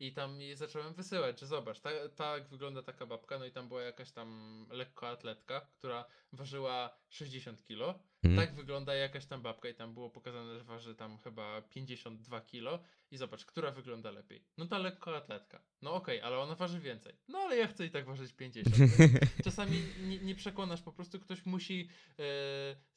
[0.00, 3.68] I tam jej zacząłem wysyłać, że zobacz, tak, tak wygląda taka babka, no i tam
[3.68, 7.98] była jakaś tam lekkoatletka, która ważyła 60 kilo.
[8.30, 8.48] Mhm.
[8.48, 12.78] Tak wygląda jakaś tam babka i tam było pokazane, że waży tam chyba 52 kilo.
[13.10, 14.44] I zobacz, która wygląda lepiej.
[14.58, 15.62] No ta lekkoatletka.
[15.82, 17.14] No okej, ale ona waży więcej.
[17.28, 18.76] No ale ja chcę i tak ważyć 50.
[19.44, 22.22] Czasami nie, nie przekonasz, po prostu ktoś musi e,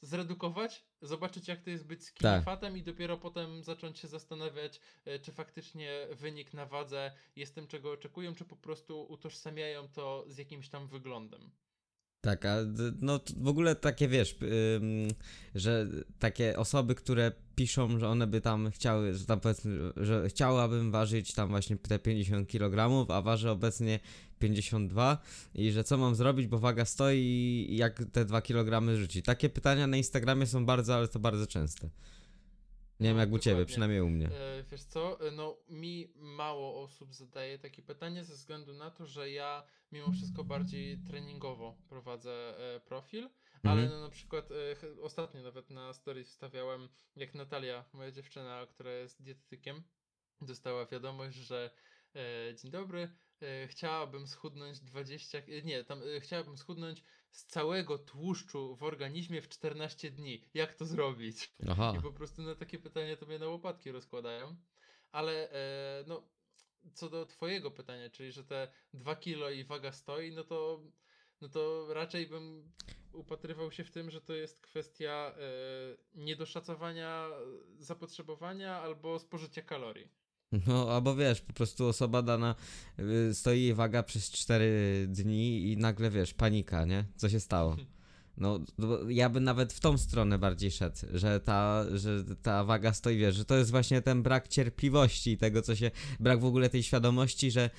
[0.02, 2.76] zredukować, zobaczyć jak to jest być skinny Tak.
[2.76, 7.92] i dopiero potem zacząć się zastanawiać, e, czy faktycznie wynik na wadze jest tym, czego
[7.92, 11.52] oczekują, czy po prostu utożsamiają to z jakimś tam wyglądem.
[12.22, 12.58] Tak, a
[13.02, 14.38] no w ogóle takie wiesz,
[15.56, 15.88] że
[16.20, 21.34] takie osoby, które piszą, że one by tam chciały, że tam powiedzmy, że chciałabym ważyć
[21.34, 24.00] tam właśnie te 50 kg, a waży obecnie
[24.40, 25.18] 52
[25.56, 27.18] i że co mam zrobić, bo waga stoi
[27.70, 29.24] i jak te 2 kg rzuci.
[29.24, 31.90] Takie pytania na Instagramie są bardzo, ale to bardzo częste.
[33.00, 33.66] Nie wiem jak u ciebie, dokładnie.
[33.72, 34.26] przynajmniej u mnie.
[34.28, 39.06] E, wiesz co, e, no mi mało osób zadaje takie pytanie ze względu na to,
[39.06, 43.30] że ja mimo wszystko bardziej treningowo prowadzę e, profil,
[43.64, 43.90] ale Mhm.
[43.90, 48.92] no, na przykład e, ch- ostatnio nawet na stories wstawiałem, jak Natalia, moja dziewczyna, która
[48.92, 49.84] jest dietetykiem,
[50.42, 51.72] dostała wiadomość, że
[52.16, 53.10] e, dzień dobry,
[53.42, 59.42] e, chciałabym schudnąć 20, e, nie, tam e, chciałabym schudnąć z całego tłuszczu w organizmie
[59.42, 60.44] w 14 dni.
[60.54, 61.54] Jak to zrobić?
[61.70, 61.94] Aha.
[62.00, 64.56] I po prostu na takie pytania to mnie na łopatki rozkładają.
[65.12, 66.30] Ale e, no,
[66.94, 70.84] co do twojego pytania, czyli że te 2 kilo i waga stoi, no to,
[71.42, 72.72] no to raczej bym
[73.14, 75.42] upatrywał się w tym, że to jest kwestia e,
[76.16, 77.30] niedoszacowania
[77.78, 80.10] zapotrzebowania albo spożycia kalorii.
[80.52, 82.56] No, albo wiesz, po prostu osoba dana
[83.00, 87.06] y, stoi jej waga przez 4 dni i nagle wiesz, panika, nie?
[87.16, 87.76] Co się stało?
[88.38, 92.94] No, bo ja bym nawet w tą stronę bardziej szedł, że ta, że ta waga
[92.94, 96.46] stoi, wiesz, że to jest właśnie ten brak cierpliwości i tego, co się, brak w
[96.46, 97.70] ogóle tej świadomości, że,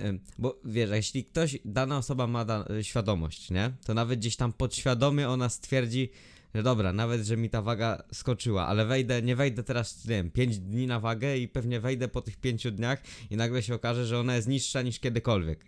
[0.00, 3.72] ym, bo wiesz, jeśli ktoś, dana osoba ma da, świadomość, nie?
[3.84, 6.10] To nawet gdzieś tam podświadomie ona stwierdzi,
[6.56, 10.30] że dobra, nawet, że mi ta waga skoczyła, ale wejdę, nie wejdę teraz, nie wiem,
[10.30, 14.06] 5 dni na wagę i pewnie wejdę po tych 5 dniach i nagle się okaże,
[14.06, 15.64] że ona jest niższa niż kiedykolwiek.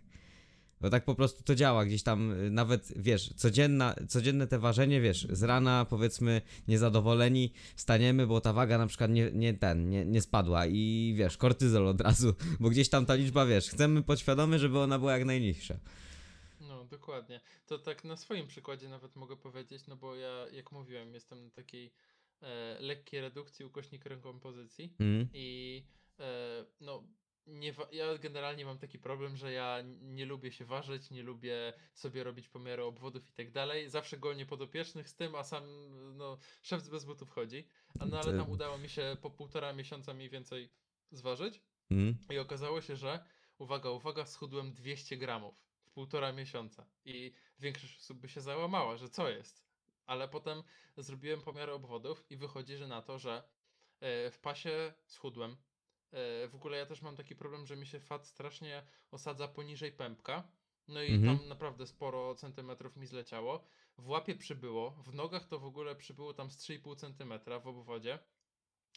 [0.81, 5.01] Bo tak po prostu to działa, gdzieś tam y, nawet, wiesz, codzienna, codzienne te ważenie,
[5.01, 10.05] wiesz, z rana powiedzmy niezadowoleni staniemy, bo ta waga na przykład nie, nie ten, nie,
[10.05, 14.59] nie spadła i wiesz, kortyzol od razu, bo gdzieś tam ta liczba, wiesz, chcemy podświadomie,
[14.59, 15.79] żeby ona była jak najniższa.
[16.79, 17.41] No, dokładnie.
[17.67, 21.51] To tak na swoim przykładzie nawet mogę powiedzieć, no bo ja, jak mówiłem, jestem na
[21.51, 21.93] takiej
[22.43, 25.29] e, lekkiej redukcji ukośnik rekompozycji Mhm.
[25.33, 25.85] i
[26.21, 27.03] e, no,
[27.47, 32.25] nie ja generalnie mam taki problem, że ja nie lubię się ważyć, nie lubię sobie
[32.25, 33.89] robić pomiary obwodów i tak dalej.
[33.91, 35.65] Zawsze gonię podopiecznych z tym, a sam
[36.17, 37.67] no, szef bez butów chodzi.
[38.01, 40.71] A no ale To- tam udało mi się po półtora miesiąca mniej więcej
[41.11, 41.61] zważyć.
[41.91, 42.19] Mhm.
[42.31, 43.25] I okazało się, że
[43.59, 46.87] uwaga, uwaga, schudłem 200 gramów w półtora miesiąca.
[47.05, 49.69] I większość osób by się załamała, że co jest.
[50.07, 50.63] Ale potem
[50.97, 53.43] zrobiłem pomiar obwodów i wychodzi, że na to, że
[54.01, 55.57] e, w pasie schudłem.
[56.13, 59.93] E, w ogóle ja też mam taki problem, że mi się fat strasznie osadza poniżej
[59.93, 60.49] pępka.
[60.89, 61.39] No i Mhm.
[61.39, 63.65] tam naprawdę sporo centymetrów mi zleciało.
[63.99, 68.19] W łapie przybyło, w nogach to w ogóle przybyło tam z 3,5 centymetra w obwodzie.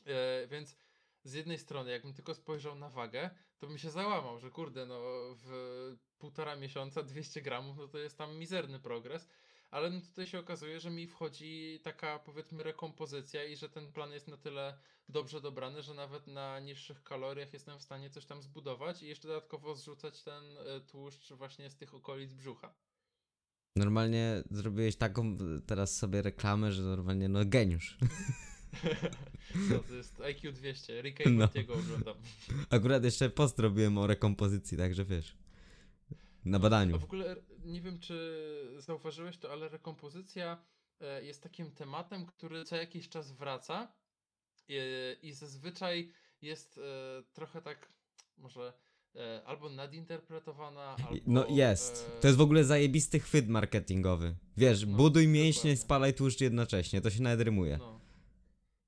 [0.06, 0.78] E, więc
[1.24, 3.30] z jednej strony, jakbym tylko spojrzał na wagę,
[3.60, 5.00] to bym się załamał, że kurde, no
[5.36, 5.52] w
[6.20, 9.28] półtora miesiąca 200 gramów, no to jest tam mizerny progres.
[9.72, 14.12] Ale no tutaj się okazuje, że mi wchodzi taka powiedzmy rekompozycja i że ten plan
[14.12, 14.78] jest na tyle
[15.10, 19.28] dobrze dobrany, że nawet na niższych kaloriach jestem w stanie coś tam zbudować i jeszcze
[19.28, 22.74] dodatkowo zrzucać ten e, tłuszcz właśnie z tych okolic brzucha.
[23.76, 27.98] Normalnie zrobiłeś taką teraz sobie reklamę, że normalnie, no geniusz.
[29.70, 31.30] No, to jest IQ 200, Ricka No.
[31.30, 32.16] i Mortiego oglądam.
[32.70, 35.38] Akurat jeszcze post robiłem o rekompozycji, także wiesz.
[36.46, 37.00] Na A badaniu.
[37.00, 38.42] w ogóle nie wiem, czy
[38.78, 40.58] zauważyłeś to, ale rekompozycja
[41.02, 43.92] e, jest takim tematem, który co jakiś czas wraca
[44.70, 44.74] e,
[45.14, 46.82] i zazwyczaj jest e,
[47.34, 47.90] trochę tak
[48.38, 48.74] może
[49.46, 51.22] albo nadinterpretowana, albo...
[51.28, 52.12] No jest.
[52.22, 54.36] To jest w ogóle zajebisty chwyt marketingowy.
[54.58, 55.78] Wiesz, No, buduj mięśnie, dokładnie.
[55.78, 57.78] spalaj tłuszcz jednocześnie, to się nawet rymuje.
[57.78, 58.00] No.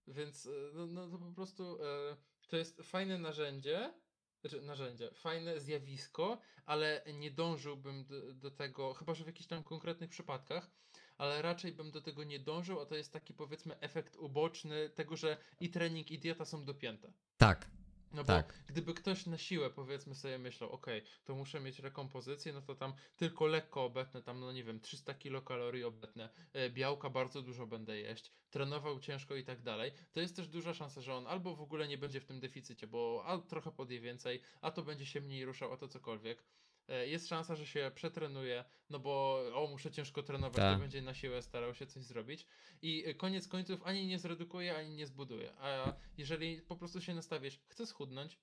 [0.08, 3.94] Więc e, no, no to po prostu e, to jest fajne narzędzie,
[4.42, 9.64] znaczy narzędzie, fajne zjawisko, ale nie dążyłbym do, do tego, chyba że w jakichś tam
[9.64, 10.72] konkretnych przypadkach,
[11.18, 15.16] ale raczej bym do tego nie dążył, a to jest taki powiedzmy efekt uboczny tego,
[15.16, 17.14] że i trening, i dieta są dopięte.
[17.38, 17.70] Tak,
[18.14, 18.48] No Tak.
[18.48, 20.88] bo gdyby ktoś na siłę powiedzmy sobie myślał, ok,
[21.26, 25.14] to muszę mieć rekompozycję, no to tam tylko lekko obetnę, tam no nie wiem, 300
[25.14, 30.36] kilokalorii obetnę, e, białka bardzo dużo będę jeść, trenował ciężko i tak dalej, to jest
[30.36, 33.38] też duża szansa, że on albo w ogóle nie będzie w tym deficycie, bo a
[33.38, 36.44] trochę podje więcej, a to będzie się mniej ruszał, a to cokolwiek.
[36.88, 40.74] E, Jest szansa, że się przetrenuje, no bo o, muszę ciężko trenować, Tak.
[40.76, 42.46] to będzie na siłę starał się coś zrobić.
[42.82, 45.54] I e, koniec końców ani nie zredukuje, ani nie zbuduje.
[45.58, 48.40] A jeżeli po prostu się nastawisz, chcę schudnąć,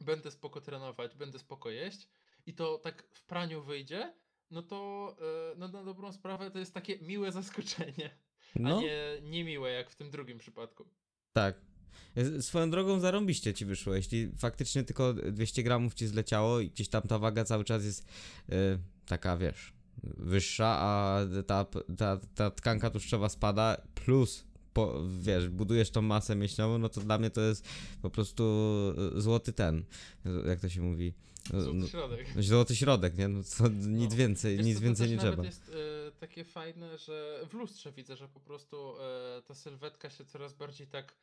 [0.00, 2.08] będę spoko trenować, będę spoko jeść
[2.46, 4.14] i to tak w praniu wyjdzie,
[4.50, 5.16] no to
[5.52, 8.10] e, no, na dobrą sprawę to jest takie miłe zaskoczenie,
[8.56, 10.88] a no, nie niemiłe jak w tym drugim przypadku.
[11.32, 11.69] tak.
[12.40, 17.02] Swoją drogą zarąbiście ci wyszło, jeśli faktycznie tylko 200 gramów ci zleciało i gdzieś tam
[17.02, 18.00] ta waga cały czas jest
[18.48, 18.52] y,
[19.06, 19.72] taka, wiesz,
[20.02, 21.66] wyższa, a ta,
[21.98, 27.18] ta, ta tkanka tłuszczowa spada, plus, po, wiesz, budujesz tą masę mięśniową, no to dla
[27.18, 27.68] mnie to jest
[28.02, 28.44] po prostu
[29.16, 29.84] y, złoty ten,
[30.26, 31.14] y, jak to się mówi,
[31.54, 32.26] y, Złoty no, środek.
[32.42, 33.28] złoty środek, nie?
[33.28, 34.16] No to nic No.
[34.16, 35.44] więcej, Wiesz nic to więcej też nie nawet trzeba.
[35.46, 35.70] jest
[36.08, 40.52] e, takie fajne, że w lustrze widzę, że po prostu e, ta sylwetka się coraz
[40.54, 41.14] bardziej tak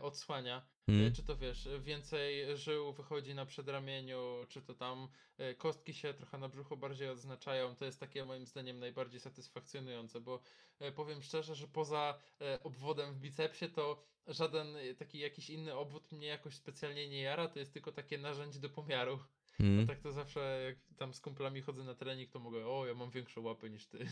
[0.00, 0.56] odsłania.
[0.58, 1.12] E, Mm.
[1.12, 6.38] Czy to wiesz, więcej żył wychodzi na przedramieniu, czy to tam e, kostki się trochę
[6.38, 7.76] na brzuchu bardziej odznaczają.
[7.76, 10.40] To jest takie moim zdaniem najbardziej satysfakcjonujące, bo
[10.78, 15.74] e, powiem szczerze, że poza e, obwodem w bicepsie to żaden e, taki jakiś inny
[15.74, 19.18] obwód mnie jakoś specjalnie nie jara, to jest tylko takie narzędzie do pomiaru.
[19.60, 19.86] Mm.
[19.86, 23.10] Tak to zawsze jak tam z kumplami chodzę na trening, to mogę, o ja mam
[23.10, 23.98] większe łapy niż ty.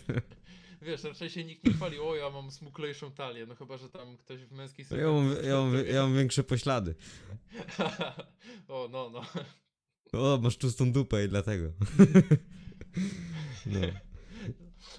[0.82, 4.16] Wiesz, raczej się nikt nie chwali, o ja mam smuklejszą talię, no chyba, że tam
[4.16, 6.94] ktoś w męskiej Ja mam, ja, mam, ja mam większe poślady.
[8.68, 9.22] o, no, no.
[10.12, 11.72] O, masz tłustą dupę i dlatego.
[13.66, 13.80] No.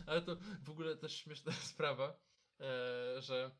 [0.06, 2.20] Ale to w ogóle też śmieszna sprawa,
[2.60, 3.52] e, że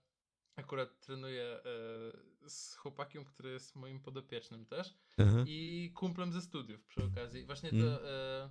[0.56, 1.62] akurat trenuję e,
[2.50, 5.44] z chłopakiem, który jest moim podopiecznym też Aha.
[5.48, 7.46] i kumplem ze studiów przy okazji.
[7.46, 7.86] Właśnie Mm.
[7.86, 8.50] to e,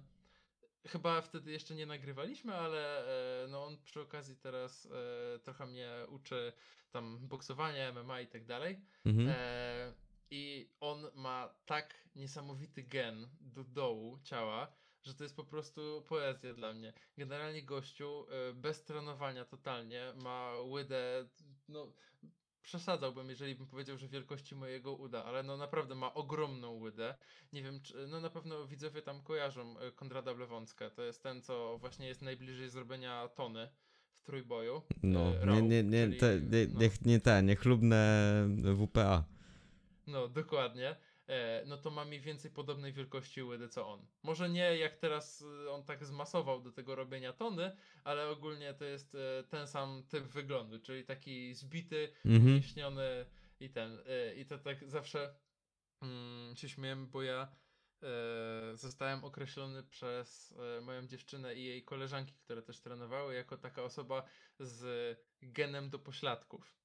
[0.88, 3.06] chyba wtedy jeszcze nie nagrywaliśmy, ale
[3.44, 6.52] e, no on przy okazji teraz e, trochę mnie uczy
[6.90, 8.80] tam boksowania, MMA i tak dalej.
[9.04, 9.28] Mhm.
[9.28, 9.92] E,
[10.30, 16.54] I on ma tak niesamowity gen do dołu ciała, że to jest po prostu poezja
[16.54, 16.92] dla mnie.
[17.18, 21.28] Generalnie gościu e, bez trenowania totalnie ma łydę,
[21.68, 21.92] no
[22.64, 27.14] przesadzałbym, jeżeli bym powiedział, że wielkości mojego uda, ale no naprawdę ma ogromną łydę.
[27.52, 30.90] Nie wiem, czy, no na pewno widzowie tam kojarzą e, Konrada Blewącka.
[30.90, 33.68] To jest ten, co właśnie jest najbliżej zrobienia tony
[34.14, 34.82] w trójboju.
[35.02, 36.80] No, e, nie, nie, nie, czyli, te, nie, no.
[36.80, 39.24] niech nie te, niechlubne WPA.
[40.06, 40.96] No, dokładnie.
[41.28, 44.06] E, no to ma mniej więcej podobnej wielkości łydy co on.
[44.22, 48.84] Może nie jak teraz y, on tak zmasował do tego robienia tony, ale ogólnie to
[48.84, 52.46] jest e, ten sam typ wyglądu, czyli taki zbity, Mhm.
[52.46, 53.26] umieśniony
[53.60, 53.98] i ten.
[54.06, 55.34] E, I to tak zawsze
[56.02, 57.48] mm, się śmiałem, bo ja
[58.02, 63.82] e, zostałem określony przez e, moją dziewczynę i jej koleżanki, które też trenowały, jako taka
[63.82, 64.22] osoba
[64.58, 66.76] z genem do pośladków.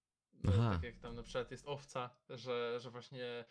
[0.44, 3.46] No, tak jak tam na przykład jest owca, że, że właśnie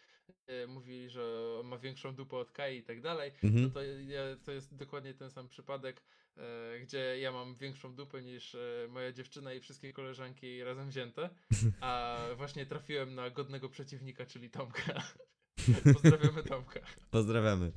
[0.47, 3.71] e, mówili, że ma większą dupę od Kai i tak dalej, no Mhm.
[3.71, 6.03] to, ja, to jest dokładnie ten sam przypadek,
[6.37, 11.31] e, gdzie ja mam większą dupę niż e, moja dziewczyna i wszystkie koleżanki razem wzięte,
[11.81, 15.03] a właśnie trafiłem na godnego przeciwnika, czyli Tomka.
[15.95, 16.81] Pozdrawiamy Tomka.
[17.11, 17.73] Pozdrawiamy.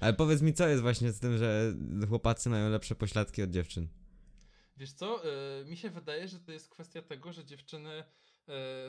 [0.00, 1.72] Ale powiedz mi, co jest właśnie z tym, że
[2.08, 3.88] chłopacy mają lepsze pośladki od dziewczyn?
[4.76, 5.22] Wiesz co,
[5.66, 8.04] mi się wydaje, że to jest kwestia tego, że dziewczyny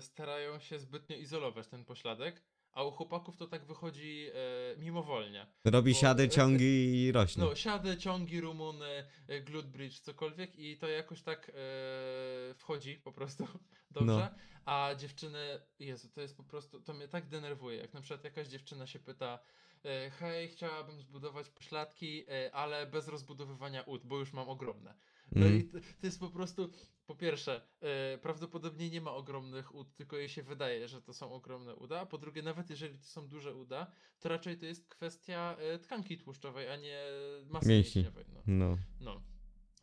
[0.01, 2.43] starają się zbytnio izolować ten pośladek,
[2.77, 5.47] a u chłopaków to tak wychodzi e, mimowolnie.
[5.65, 7.43] Robi Bo- siady, ciągi i rośnie.
[7.43, 13.11] No, siady, ciągi, rumuny, e, glute bridge, cokolwiek i to jakoś tak e, wchodzi po
[13.11, 13.47] prostu
[13.91, 14.29] dobrze.
[14.65, 17.77] A dziewczyny, Jezu, to jest po prostu, to mnie tak denerwuje.
[17.77, 19.39] Jak na przykład jakaś dziewczyna się pyta,
[19.85, 24.93] e, hej, chciałabym zbudować pośladki, e, ale bez rozbudowywania ud, bo już mam ogromne.
[25.31, 25.61] No Mhm.
[25.61, 26.69] i to, to jest po prostu,
[27.05, 31.33] po pierwsze, e, prawdopodobnie nie ma ogromnych ud, tylko jej się wydaje, że to są
[31.33, 31.99] ogromne uda.
[31.99, 35.79] A po drugie, nawet jeżeli to są duże uda, to raczej to jest kwestia e,
[35.79, 37.03] tkanki tłuszczowej, a nie
[37.49, 38.01] masy Mięśni.
[38.03, 38.25] mięśniowej.
[38.33, 38.41] No.
[38.47, 38.77] No.
[38.99, 39.21] no.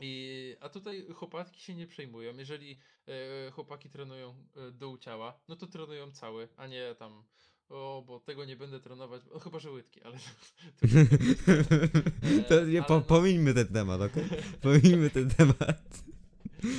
[0.01, 2.37] I, a tutaj chłopaki się nie przejmują.
[2.37, 2.79] Jeżeli
[3.47, 7.25] e, chłopaki trenują e, dół ciała, no to trenują cały, a nie tam
[7.69, 10.19] o, bo tego nie będę trenować, no chyba, że łydki, ale
[12.49, 14.25] to, E, nie, ale po, pomińmy ten temat, okej?
[14.61, 16.05] Pomińmy ten temat.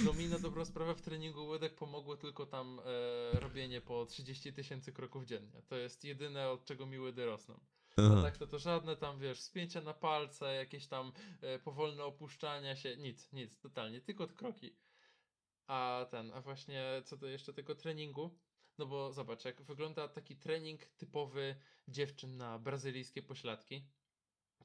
[0.06, 4.54] No mi na dobrą sprawę w treningu łydek pomogło tylko tam e, robienie po 30
[4.54, 5.62] tysięcy kroków dziennie.
[5.68, 7.60] To jest jedyne, od czego mi łydy rosną.
[7.98, 12.76] A tak to, to żadne tam, wiesz, spięcia na palce, jakieś tam e, powolne opuszczania
[12.76, 14.76] się, nic, nic, totalnie, tylko kroki.
[15.68, 18.38] A ten, a właśnie co do jeszcze tego treningu,
[18.78, 21.56] no bo zobacz, jak wygląda taki trening typowy
[21.88, 23.88] dziewczyn na brazylijskie pośladki,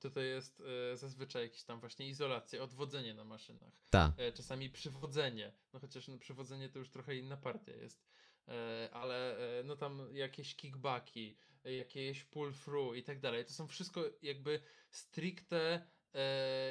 [0.01, 4.13] to to jest e, zazwyczaj jakieś tam właśnie izolacje, odwodzenie na maszynach Ta.
[4.17, 8.05] e, czasami przywodzenie, no chociaż no, przywodzenie to już trochę inna partia jest,
[8.49, 14.05] e, ale no tam jakieś kickbacki, jakieś pull through i tak dalej, to są wszystko
[14.23, 15.87] jakby stricte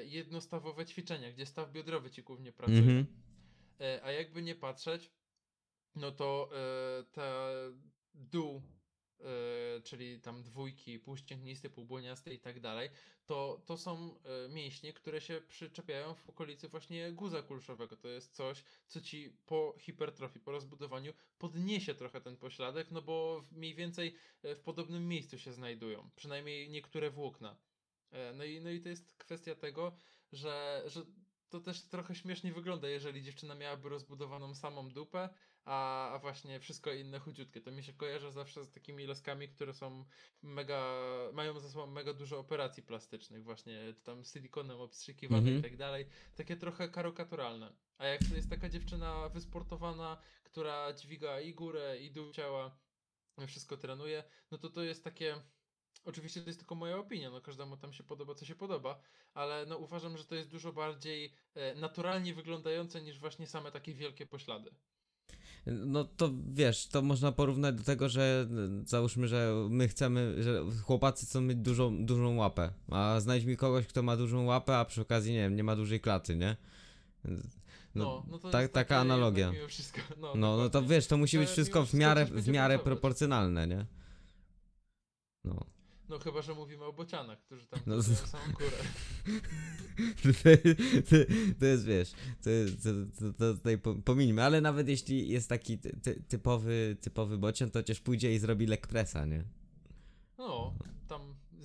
[0.03, 2.79] jednostawowe ćwiczenia, gdzie staw biodrowy ci głównie pracuje.
[2.79, 3.05] Mhm.
[3.79, 5.11] E, a jakby nie patrzeć,
[5.99, 6.49] no to
[6.99, 7.47] e, ta
[8.13, 8.61] dół,
[9.19, 12.89] e, czyli tam dwójki, półścięgniste, półbłoniaste i tak dalej,
[13.25, 17.97] to, to są e, mięśnie, które się przyczepiają w okolicy właśnie guza kulszowego.
[17.97, 23.45] To jest coś, co ci po hipertrofii, po rozbudowaniu podniesie trochę ten pośladek, no bo
[23.51, 27.57] mniej więcej e, w podobnym miejscu się znajdują, przynajmniej niektóre włókna.
[28.11, 29.95] E, No i, no i to jest kwestia tego,
[30.31, 31.05] że, że
[31.49, 35.29] to też trochę śmiesznie wygląda, jeżeli dziewczyna miałaby rozbudowaną samą dupę,
[35.65, 37.61] a, a właśnie wszystko inne chudziutkie.
[37.61, 40.05] To mi się kojarzy zawsze z takimi laskami, które są
[40.41, 40.99] mega,
[41.33, 45.59] mają za sobą mega dużo operacji plastycznych, właśnie tam silikonem obstrzykiwane Mhm.
[45.59, 46.05] i tak dalej.
[46.35, 47.73] Takie trochę karykaturalne.
[47.97, 52.77] A jak to jest taka dziewczyna wysportowana, która dźwiga i górę, i dół ciała,
[53.47, 55.41] wszystko trenuje, no to to jest takie.
[56.05, 59.01] Oczywiście to jest tylko moja opinia, no każdemu tam się podoba, co się podoba,
[59.33, 63.93] ale no uważam, że to jest dużo bardziej e, naturalnie wyglądające niż właśnie same takie
[63.93, 64.75] wielkie poślady.
[65.65, 68.47] No to wiesz, to można porównać do tego, że
[68.85, 73.87] załóżmy, że my chcemy, że chłopacy chcą mieć dużą, dużą łapę, a znajdź mi kogoś,
[73.87, 76.57] kto ma dużą łapę, a przy okazji, nie wiem, nie ma dużej klaty, nie?
[77.25, 77.35] No,
[77.95, 79.51] No, no to tak- jest taka analogia.
[79.67, 83.67] Wszystko, no, no, no to wiesz, to musi być wszystko w miarę, w miarę proporcjonalne,
[83.67, 83.85] nie?
[85.43, 85.65] No.
[86.09, 88.77] No chyba, że mówimy o bocianach, którzy tam No z- samą górę.
[91.59, 92.11] to, jest, wiesz,
[92.43, 92.49] to,
[92.83, 97.37] to, to, to tutaj po- pomińmy, ale nawet jeśli jest taki ty, ty, typowy, typowy
[97.37, 99.43] bocian, to chociaż pójdzie i zrobi leg pressa, nie?
[100.37, 100.73] No,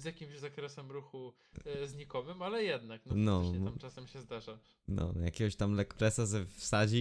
[0.05, 1.33] z jakimś zakresem ruchu
[1.67, 4.59] e, znikomym, ale jednak, no, No, tam czasem się zdarza.
[4.89, 6.97] No, jakiegoś tam leg pressa ze wsadzi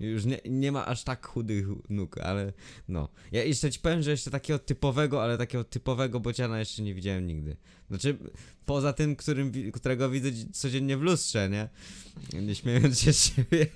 [0.00, 2.52] i już nie, nie ma aż tak chudych nóg, ale
[2.88, 3.08] no.
[3.32, 7.26] Ja jeszcze ci powiem, że jeszcze takiego typowego, ale takiego typowego bociana jeszcze nie widziałem
[7.26, 7.56] nigdy.
[7.88, 8.18] Znaczy,
[8.66, 11.68] poza tym, którym, którego widzę dzi- codziennie w lustrze, nie?
[12.42, 13.66] Nie śmiejąc się z siebie.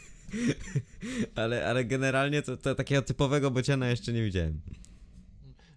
[1.34, 4.60] ale, ale generalnie to, to takiego typowego bociana jeszcze nie widziałem.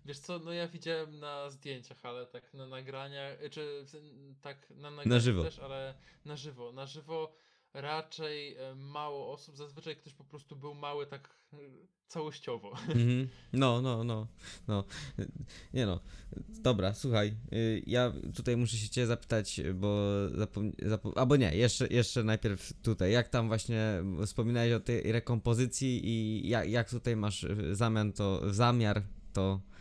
[0.05, 3.85] Wiesz co, no ja widziałem na zdjęciach, ale tak na nagraniach, e, czy
[4.41, 5.43] tak na nagraniach żywo.
[5.43, 5.93] też, ale
[6.25, 6.71] na żywo.
[6.71, 7.35] Na żywo
[7.73, 11.57] raczej e, mało osób, zazwyczaj ktoś po prostu był mały tak e,
[12.07, 12.73] całościowo.
[12.87, 13.27] Mhm.
[13.53, 14.27] No, no, no,
[14.67, 14.83] no.
[15.73, 15.99] Nie no.
[16.49, 20.71] Dobra, słuchaj, y, ja tutaj muszę się cię zapytać, bo zapom...
[20.85, 21.17] Zapo...
[21.17, 26.69] albo nie, jeszcze, jeszcze najpierw tutaj, jak tam właśnie wspominałeś o tej rekompozycji i jak,
[26.69, 29.72] jak tutaj masz y, zamian to, zamiar to y,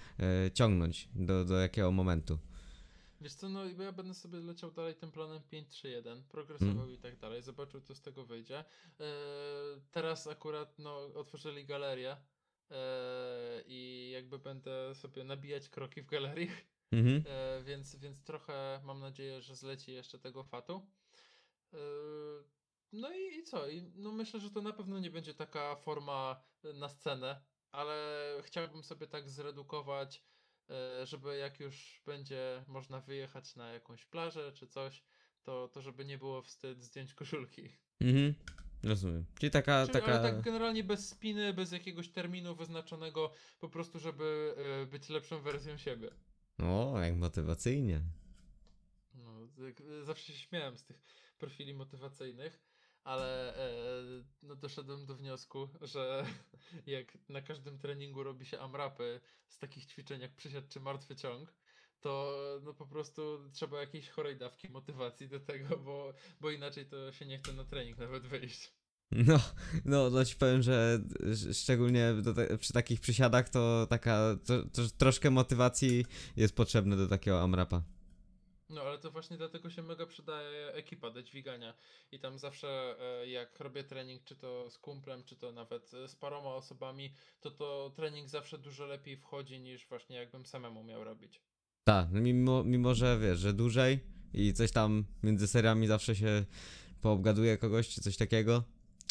[0.55, 2.39] ciągnąć do, do jakiego momentu?
[3.21, 6.95] Wiesz co, no i ja będę sobie leciał dalej tym planem 5-3-1, progresował Mm.
[6.95, 8.59] i tak dalej, zobaczył co z tego wyjdzie.
[8.59, 8.65] E,
[9.91, 12.17] teraz akurat no, otworzyli galerię
[12.71, 12.77] e,
[13.67, 16.51] i jakby będę sobie nabijać kroki w galerii,
[16.93, 17.25] Mhm.
[17.27, 20.87] e, więc, więc trochę mam nadzieję, że zleci jeszcze tego fatu.
[21.73, 21.77] E,
[22.93, 23.69] no i, i co?
[23.69, 27.97] I, no myślę, że to na pewno nie będzie taka forma e, na scenę, ale
[28.43, 30.25] chciałbym sobie tak zredukować,
[30.71, 35.05] e, żeby jak już będzie można wyjechać na jakąś plażę czy coś,
[35.43, 37.69] to, to żeby nie było wstyd zdjąć koszulki.
[38.01, 38.35] Mhm.
[38.85, 39.25] Rozumiem.
[39.39, 40.13] Czyli taka, Czyli, taka...
[40.13, 45.41] Ale tak generalnie bez spiny, bez jakiegoś terminu wyznaczonego, po prostu żeby e, być lepszą
[45.41, 46.11] wersją siebie.
[46.59, 48.03] O, jak motywacyjnie.
[49.15, 49.49] No,
[50.03, 51.03] zawsze się śmiałem z tych
[51.39, 52.61] profili motywacyjnych,
[53.05, 53.71] ale e,
[54.43, 56.25] no, doszedłem do wniosku, że
[56.87, 61.55] jak na każdym treningu robi się amrapy z takich ćwiczeń jak przysiad czy martwy ciąg,
[62.01, 67.13] to no po prostu trzeba jakiejś chorej dawki motywacji do tego, bo, bo inaczej to
[67.13, 68.73] się nie chce na trening nawet wyjść.
[69.13, 69.41] No,
[69.85, 74.83] no, no ci powiem, że sz- szczególnie te, przy takich przysiadach to taka to, to,
[74.99, 77.83] troszkę motywacji jest potrzebne do takiego amrapa.
[78.73, 81.75] No ale to właśnie dlatego się mega przydaje ekipa do dźwigania.
[82.13, 86.09] I tam zawsze e, jak robię trening, czy to z kumplem, czy to nawet e,
[86.09, 91.05] z paroma osobami, to to trening zawsze dużo lepiej wchodzi niż właśnie jakbym samemu miał
[91.05, 91.41] robić.
[91.85, 94.01] Tak, mimo, mimo że wiesz, że dłużej
[94.35, 96.45] i coś tam między seriami zawsze się
[97.01, 98.65] poobgaduje kogoś czy coś takiego.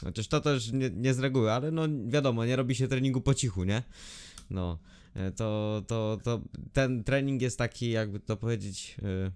[0.03, 3.33] Chociaż to też nie, nie z reguły, ale no wiadomo, nie robi się treningu po
[3.33, 3.83] cichu, nie?
[4.49, 4.79] No,
[5.15, 6.41] e, to, to, to
[6.73, 9.31] ten trening jest taki, jakby to powiedzieć, nie-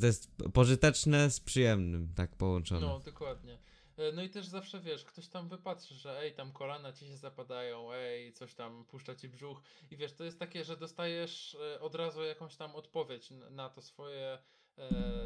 [0.00, 2.80] to jest pożyteczne z przyjemnym, tak połączone.
[2.86, 3.58] No, dokładnie.
[3.96, 7.16] E, No i też zawsze wiesz, ktoś tam wypatrzy, że ej, tam kolana ci się
[7.16, 9.62] zapadają, ej, coś tam puszcza ci brzuch.
[9.90, 13.82] I wiesz, to jest takie, że dostajesz e, od razu jakąś tam odpowiedź na to
[13.82, 14.38] swoje,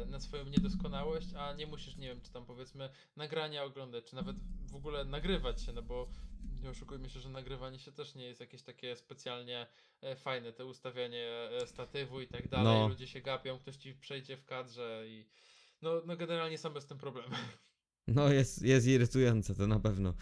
[0.05, 4.35] na swoją niedoskonałość, a nie musisz, nie wiem, czy tam powiedzmy nagrania oglądać, czy nawet
[4.71, 6.07] w ogóle nagrywać się, no bo
[6.63, 9.67] nie oszukujmy się, że nagrywanie się też nie jest jakieś takie specjalnie
[10.01, 11.27] e, fajne, te ustawianie
[11.61, 12.87] e, statywu i tak dalej, No.
[12.87, 15.25] ludzie się gapią, ktoś ci przejdzie w kadrze i
[15.81, 17.35] no, no generalnie są bez tym problemy.
[18.07, 20.13] No jest, jest irytujące to na pewno.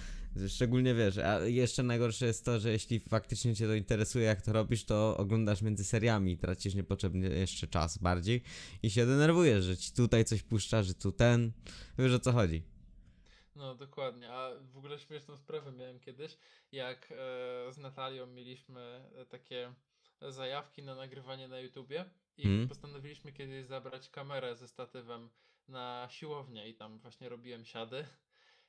[0.48, 4.54] Szczególnie wiesz, a jeszcze najgorsze jest to, że jeśli faktycznie cię to interesuje jak to
[4.54, 8.42] robisz, to oglądasz między seriami tracisz niepotrzebnie jeszcze czas bardziej
[8.84, 11.52] i się denerwujesz, że ci tutaj coś puszcza, że tu ten.
[12.00, 12.64] Wiesz o co chodzi.
[13.56, 16.38] No dokładnie, a w ogóle śmieszną sprawę miałem kiedyś,
[16.72, 17.16] jak e,
[17.74, 19.74] z Natalią mieliśmy e, takie
[20.22, 22.06] zajawki na nagrywanie na YouTubie
[22.38, 22.68] i Mhm.
[22.68, 25.30] postanowiliśmy kiedyś zabrać kamerę ze statywem
[25.68, 28.06] na siłownię i tam właśnie robiłem siady.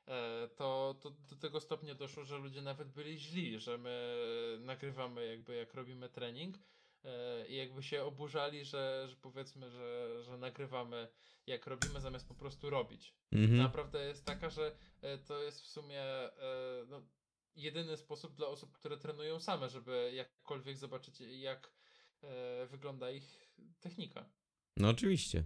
[0.08, 4.16] E, to, to do tego stopnia doszło, że ludzie nawet byli źli, że my
[4.60, 6.58] nagrywamy jakby jak robimy trening
[7.04, 11.08] e, i jakby się oburzali, że, że powiedzmy, że, że nagrywamy
[11.46, 13.14] jak robimy zamiast po prostu robić.
[13.32, 13.58] Mhm.
[13.58, 16.02] Naprawdę jest taka, że e, to jest w sumie
[16.88, 17.02] no,
[17.54, 21.72] jedyny sposób dla osób, które trenują same, żeby jakkolwiek zobaczyć, jak
[22.70, 23.48] wygląda ich
[23.80, 24.30] technika.
[24.76, 25.44] No oczywiście.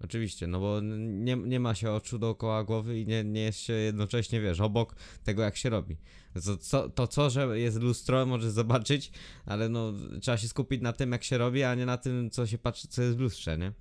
[0.00, 3.72] Oczywiście, no bo nie, nie ma się oczu dookoła głowy i nie, nie jest się
[3.72, 5.96] jednocześnie, wiesz, obok tego jak się robi.
[6.44, 9.12] To co, to co, że jest lustro, możesz zobaczyć,
[9.46, 9.92] ale no
[10.22, 12.88] trzeba się skupić na tym jak się robi, a nie na tym co się patrzy,
[12.88, 13.72] co jest w lustrze, nie?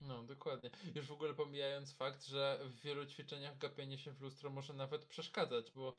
[0.00, 0.70] No, dokładnie.
[0.94, 5.04] Już w ogóle pomijając fakt, że w wielu ćwiczeniach gapienie się w lustro może nawet
[5.04, 5.96] przeszkadzać, bo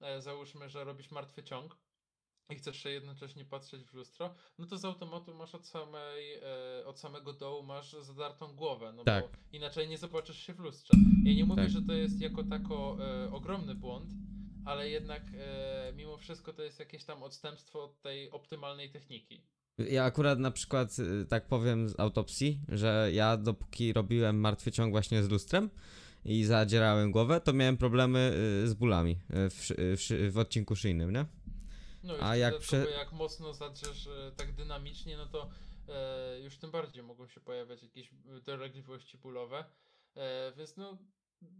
[0.00, 1.76] e, załóżmy, że robisz martwy ciąg
[2.50, 6.86] i chcesz się jednocześnie patrzeć w lustro, no to z automatu masz od samej, e,
[6.86, 9.24] od samego dołu masz zadartą głowę, no Tak.
[9.24, 10.94] bo inaczej nie zobaczysz się w lustrze.
[11.24, 11.70] Ja nie mówię, Tak.
[11.70, 14.10] że to jest jako tako e, ogromny błąd,
[14.64, 19.42] ale jednak e, mimo wszystko to jest jakieś tam odstępstwo od tej optymalnej techniki.
[19.78, 24.92] Ja akurat na przykład, y, tak powiem z autopsji, że ja dopóki robiłem martwy ciąg
[24.92, 25.70] właśnie z lustrem
[26.24, 28.32] i zadzierałem głowę, to miałem problemy
[28.64, 31.26] y, z bólami y, w, w, w odcinku szyjnym, nie?
[32.04, 35.50] No A i jak jak, prze- jak mocno zadrzesz e, tak dynamicznie, no to
[35.88, 39.64] e, już tym bardziej mogą się pojawiać jakieś e, dolegliwości bólowe.
[40.16, 40.98] E, więc no,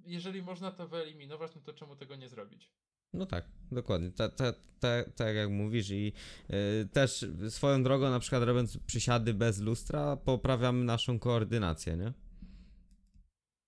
[0.06, 2.70] jeżeli można to wyeliminować, no to czemu tego nie zrobić?
[3.12, 4.10] No tak, dokładnie.
[4.10, 6.12] Tak ta, ta, tak jak mówisz i
[6.50, 12.12] y, też swoją drogą na przykład robiąc przysiady bez lustra poprawiamy naszą koordynację, nie?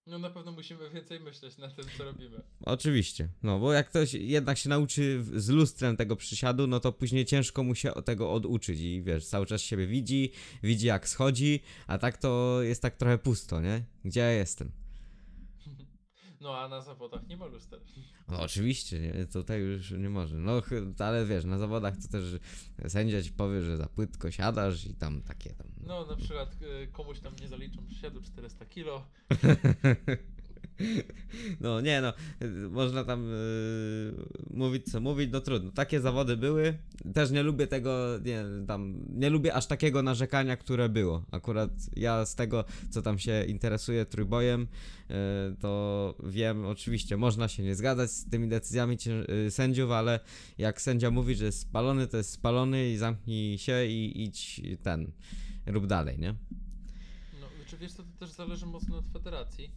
[0.06, 2.42] No na pewno musimy więcej myśleć na tym, co robimy.
[2.66, 7.24] Oczywiście, no bo jak ktoś jednak się nauczy z lustrem tego przysiadu, no to później
[7.24, 10.30] ciężko mu się tego oduczyć i wiesz, cały czas siebie widzi,
[10.62, 13.82] widzi jak schodzi, a tak to jest tak trochę pusto, nie?
[14.04, 14.85] Gdzie ja jestem?
[16.40, 17.80] No a na zawodach nie ma luster.
[18.28, 20.36] No oczywiście, nie, tutaj już nie może.
[20.36, 20.62] No
[20.98, 22.24] ale wiesz, na zawodach to też
[22.88, 25.66] sędzia ci powie, że za płytko siadasz i tam takie tam.
[25.86, 29.06] No na przykład e, komuś tam nie zaliczą przysiadu 400 kilo.
[31.60, 32.12] No nie no,
[32.70, 34.12] można tam y,
[34.50, 35.70] mówić co mówić, no trudno.
[35.70, 36.78] Takie zawody były.
[37.14, 41.24] Też nie lubię tego, nie tam, nie lubię aż takiego narzekania, które było.
[41.30, 45.14] Akurat ja z tego, co tam się interesuje trójbojem, y,
[45.60, 50.20] to wiem, oczywiście można się nie zgadzać z tymi decyzjami cię- y, sędziów, ale
[50.58, 55.10] jak sędzia mówi, że jest spalony, to jest spalony i zamknij się i idź ten,
[55.66, 56.34] rób dalej, nie?
[57.40, 59.70] No, czy wiesz, co, to też zależy mocno od federacji.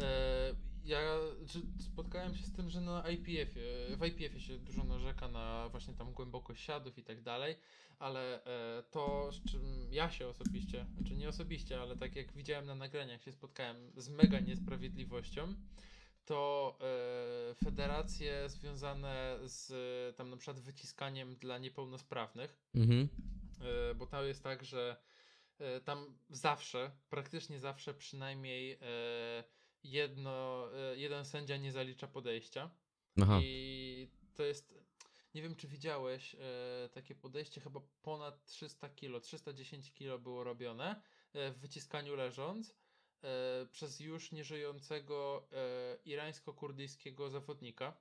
[0.00, 1.00] E, ja
[1.48, 1.60] czy
[1.92, 6.12] spotkałem się z tym, że na IPF-ie, w IPF-ie się dużo narzeka na właśnie tam
[6.12, 7.56] głębokość siadów i tak dalej,
[7.98, 12.66] ale e, to, z czym ja się osobiście, znaczy nie osobiście, ale tak jak widziałem
[12.66, 15.54] na nagraniach, się spotkałem z mega niesprawiedliwością,
[16.24, 23.08] to e, federacje związane z tam na przykład wyciskaniem dla niepełnosprawnych, Mhm.
[23.96, 24.96] Bo to jest tak, że
[25.84, 28.78] tam zawsze, praktycznie zawsze przynajmniej
[29.84, 32.70] jedno, e, jeden sędzia nie zalicza podejścia.
[33.22, 33.40] Aha.
[33.42, 34.74] I to jest,
[35.34, 41.02] nie wiem czy widziałeś, e, takie podejście chyba ponad 300 kilo, 310 kilo było robione
[41.32, 42.78] e, w wyciskaniu leżąc
[43.72, 45.48] przez już nieżyjącego
[46.04, 47.96] irańsko-kurdyjskiego zawodnika.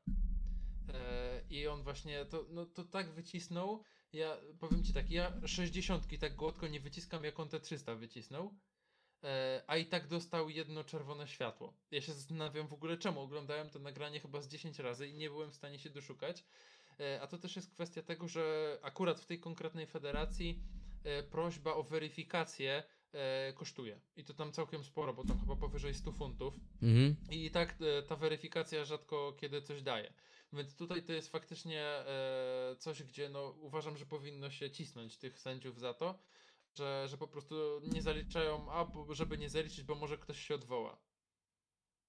[1.50, 3.84] I on właśnie to, no, to tak wycisnął.
[4.14, 8.54] Ja powiem ci tak, ja 60 tak gładko nie wyciskam, jak on te 300 wycisnął.
[9.24, 11.74] E, a i tak dostał jedno czerwone światło.
[11.92, 13.22] Ja się zastanawiam w ogóle czemu.
[13.22, 16.44] Oglądałem to nagranie chyba z 10 razy i nie byłem w stanie się doszukać.
[17.00, 20.64] E, a to też jest kwestia tego, że akurat w tej konkretnej federacji
[21.04, 22.84] e, prośba o weryfikację
[23.56, 24.00] kosztuje.
[24.16, 26.54] I to tam całkiem sporo, bo tam chyba powyżej 100 funtów.
[26.82, 27.16] Mhm.
[27.32, 27.76] I tak
[28.08, 30.14] ta weryfikacja rzadko kiedy coś daje.
[30.54, 31.86] Więc tutaj to jest faktycznie
[32.80, 36.20] coś, gdzie no, uważam, że powinno się cisnąć tych sędziów za to,
[36.78, 40.98] że, że po prostu nie zaliczają, a żeby nie zaliczyć, bo może ktoś się odwoła.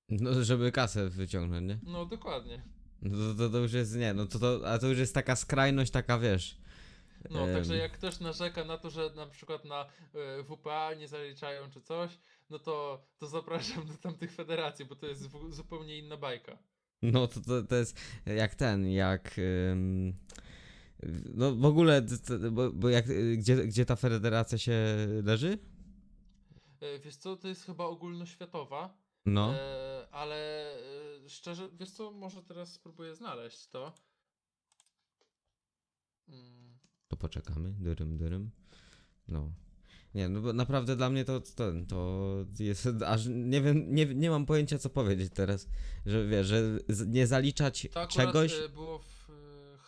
[0.08, 1.78] No, żeby kasę wyciągnąć, nie?
[1.82, 2.62] No dokładnie.
[3.02, 5.36] No to, to, to już jest, nie, no to, to, a to już jest taka
[5.36, 6.58] skrajność, taka wiesz.
[7.30, 11.08] No, em, także jak ktoś narzeka na to, że na przykład na e, WPA nie
[11.08, 12.18] zaliczają czy coś,
[12.50, 16.58] no to, to zapraszam do tamtych federacji, bo to jest w, zupełnie inna bajka.
[17.02, 19.36] No to, to, to jest jak ten, jak.
[19.72, 20.14] ym,
[21.34, 22.03] no w ogóle,
[22.53, 24.76] bo, bo jak, gdzie, gdzie ta federacja się
[25.24, 25.59] leży?
[26.80, 29.55] E, wiesz co, to jest chyba ogólnoświatowa, No.
[29.55, 30.36] E, ale
[31.24, 33.92] e, szczerze, wiesz co, może teraz spróbuję znaleźć to.
[36.28, 36.78] Mm,
[37.09, 37.72] To poczekamy.
[37.78, 38.51] Dyrym, dyrym.
[39.28, 39.53] No.
[40.14, 44.30] Nie, no bo naprawdę dla mnie to, to, to jest aż nie wiem, nie, nie
[44.30, 45.68] mam pojęcia co powiedzieć teraz,
[46.07, 48.53] że wiesz, że nie zaliczać To czegoś.
[48.55, 49.28] e, było w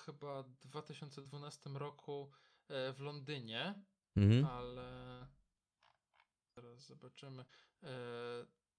[0.06, 2.30] chyba 2012 roku
[2.68, 3.74] e, w Londynie,
[4.16, 4.44] Mhm.
[4.44, 5.26] ale
[6.54, 7.44] teraz zobaczymy.
[7.82, 7.86] E,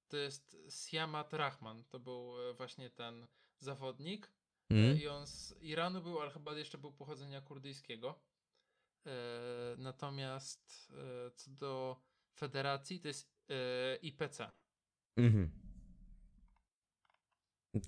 [0.08, 3.28] to jest Siamat Rahman, to był e, właśnie ten
[3.60, 4.32] zawodnik.
[4.70, 4.98] Mhm.
[4.98, 8.20] I on z Iranu był, ale chyba jeszcze był pochodzenia kurdyjskiego.
[9.78, 10.92] Natomiast
[11.36, 12.02] co do
[12.36, 13.32] federacji, to jest
[14.02, 14.52] IPC.
[15.18, 15.52] Mhm.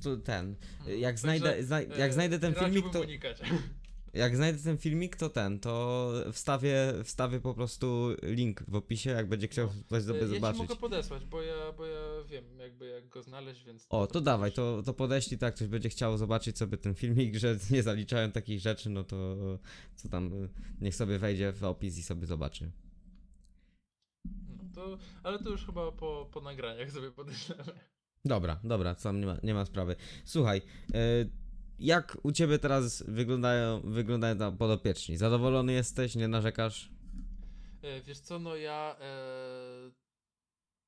[0.03, 0.55] To ten.
[0.79, 3.01] Mm, Jak także, znajdę, zna, jak znajdę ten filmik, to.
[3.01, 3.39] unikać.
[4.13, 9.29] Jak znajdę ten filmik, to ten, to wstawię, wstawię po prostu link w opisie, jak
[9.29, 9.73] będzie chciał No.
[9.85, 10.61] ktoś E, sobie ja zobaczyć.
[10.61, 13.85] mogę podesłać, bo ja, bo ja wiem jakby jak go znaleźć, więc...
[13.89, 17.35] O, to dawaj, możesz- to, to podeślij tak, ktoś będzie chciał zobaczyć sobie ten filmik,
[17.35, 19.35] że nie zaliczają takich rzeczy, no to
[19.95, 20.31] co tam,
[20.81, 22.71] niech sobie wejdzie w opis i sobie zobaczy.
[24.57, 27.63] No, to, ale to już chyba po, po nagraniach sobie podeślemy.
[28.25, 29.95] Dobra, dobra, tam nie ma, nie ma sprawy.
[30.25, 30.61] Słuchaj,
[30.95, 31.42] y,
[31.79, 35.17] jak u ciebie teraz wyglądają, wyglądają tam podopieczni?
[35.17, 36.89] Zadowolony jesteś, nie narzekasz?
[37.81, 38.95] E, Wiesz co, no ja...
[38.99, 39.91] E,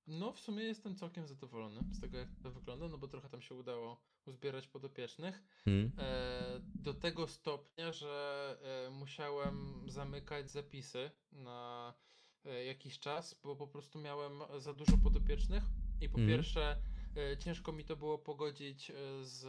[0.07, 3.41] no w sumie jestem całkiem zadowolony z tego jak to wygląda, no bo trochę tam
[3.41, 5.43] się udało uzbierać podopiecznych.
[5.65, 5.91] Hmm?
[5.97, 8.57] E, do tego stopnia, że
[8.87, 11.93] e, musiałem zamykać zapisy na
[12.45, 15.63] e, jakiś czas, bo po prostu miałem za dużo podopiecznych
[16.01, 16.37] i po Mhm.
[16.37, 16.77] pierwsze
[17.17, 19.45] e, ciężko mi to było pogodzić e, z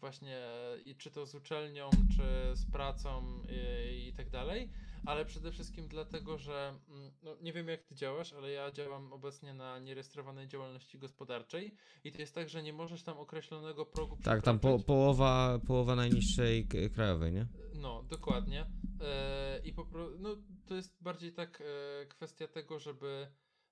[0.00, 0.38] właśnie
[0.84, 4.70] i czy to z uczelnią, czy z pracą e, i tak dalej,
[5.06, 9.12] ale przede wszystkim dlatego, że mm, no, nie wiem jak ty działasz, ale ja działam
[9.12, 11.74] obecnie na nierejestrowanej działalności gospodarczej
[12.04, 15.96] i to jest tak, że nie możesz tam określonego progu Tak, tam po, połowa, połowa
[15.96, 17.46] najniższej krajowej, nie?
[17.74, 18.66] No, dokładnie.
[19.00, 19.86] E, I po
[20.18, 20.36] no,
[20.66, 23.28] to jest bardziej tak e, kwestia tego, żeby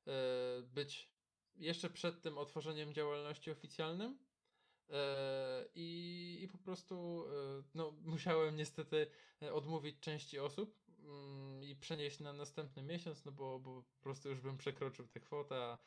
[0.06, 0.12] e,
[0.62, 1.10] być
[1.56, 4.18] jeszcze przed tym otworzeniem działalności oficjalnym.
[4.91, 9.07] E, i, I po prostu e, no, musiałem niestety
[9.43, 14.28] e, odmówić części osób mm, i przenieść na następny miesiąc, no bo, bo po prostu
[14.28, 15.57] już bym przekroczył tę kwotę.
[15.57, 15.78] A,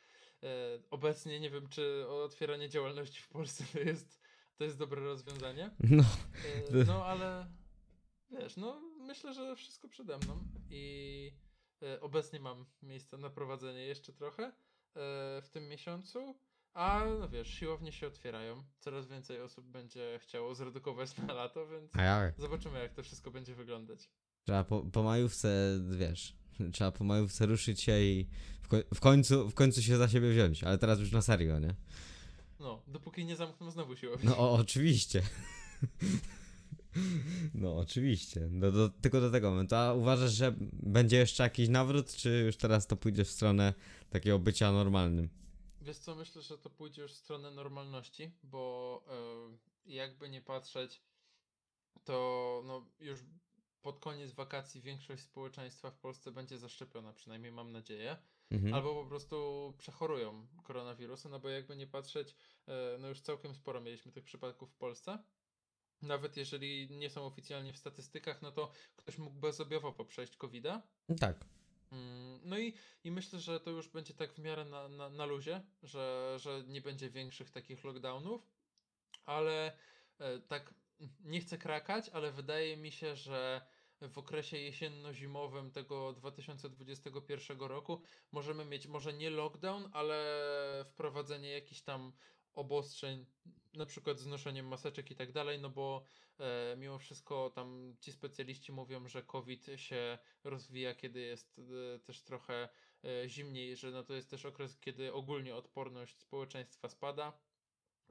[0.92, 4.22] obecnie nie wiem, czy otwieranie działalności w Polsce to jest,
[4.58, 5.72] to jest dobre rozwiązanie.
[5.80, 6.04] No,
[6.88, 7.46] No ale
[8.32, 11.32] wiesz, no myślę, że wszystko przede mną i
[12.02, 14.52] obecnie mam miejsce na prowadzenie jeszcze trochę
[15.42, 16.36] w tym miesiącu,
[16.74, 21.96] a no wiesz, siłownie się otwierają, coraz więcej osób będzie chciało zredukować na lato, więc
[21.96, 24.10] a zobaczymy jak to wszystko będzie wyglądać.
[24.46, 26.36] Trzeba po, po majówce, wiesz,
[26.72, 28.28] trzeba po majówce ruszyć się i
[28.62, 31.76] w, w, końcu, w końcu się za siebie wziąć, ale teraz już na serio, nie?
[32.60, 34.30] No, dopóki nie zamkną znowu siłownię.
[34.30, 35.22] No o, oczywiście.
[37.54, 39.76] No oczywiście, no, do, tylko do tego momentu.
[39.76, 43.74] A uważasz, że będzie jeszcze jakiś nawrót, czy już teraz to pójdzie w stronę
[44.10, 45.30] takiego bycia normalnym?
[45.82, 51.02] Wiesz co, myślę, że to pójdzie już w stronę normalności, bo e, jakby nie patrzeć,
[52.04, 53.20] to no, już
[53.82, 58.18] pod koniec wakacji większość społeczeństwa w Polsce będzie zaszczepiona, przynajmniej mam nadzieję,
[58.52, 58.74] Mhm.
[58.74, 62.36] albo po prostu przechorują koronawirusa, no bo jakby nie patrzeć,
[62.68, 65.24] e, no już całkiem sporo mieliśmy tych przypadków w Polsce.
[66.02, 70.82] Nawet jeżeli nie są oficjalnie w statystykach, no to ktoś mógł bezobjawowo przejść COVID-a,
[71.20, 71.46] Tak.
[71.92, 72.74] Mm, No i,
[73.04, 76.64] i myślę, że to już będzie tak w miarę na, na, na luzie, że, że
[76.68, 78.48] nie będzie większych takich lockdownów,
[79.26, 79.78] ale
[80.20, 80.74] e, tak
[81.20, 83.62] nie chcę krakać, ale wydaje mi się, że
[84.02, 92.14] w okresie jesienno-zimowym tego 2021 roku możemy mieć może nie lockdown, ale wprowadzenie jakichś tam
[92.56, 93.26] obostrzeń,
[93.74, 96.04] na przykład z noszeniem maseczek i tak dalej, no bo
[96.40, 101.62] e, mimo wszystko tam ci specjaliści mówią, że COVID się rozwija, kiedy jest
[101.96, 102.70] e, też trochę
[103.04, 107.40] e, zimniej, że no to jest też okres, kiedy ogólnie odporność społeczeństwa spada.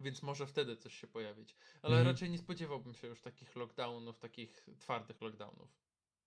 [0.00, 1.56] Więc może wtedy coś się pojawić.
[1.82, 2.06] Ale Mhm.
[2.14, 5.68] raczej nie spodziewałbym się już takich lockdownów, takich twardych lockdownów.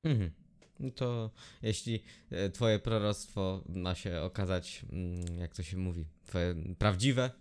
[0.04, 0.32] Mhm.
[0.80, 1.32] No to
[1.62, 7.32] jeśli e, twoje proroctwo ma się okazać, mm, jak to się mówi, twoje prawdziwe,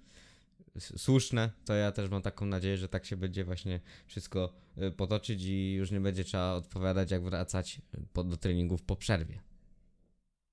[0.78, 5.44] słuszne, to ja też mam taką nadzieję, że tak się będzie właśnie wszystko e, potoczyć
[5.44, 7.80] i już nie będzie trzeba odpowiadać, jak wracać
[8.12, 9.40] po, do treningów po przerwie.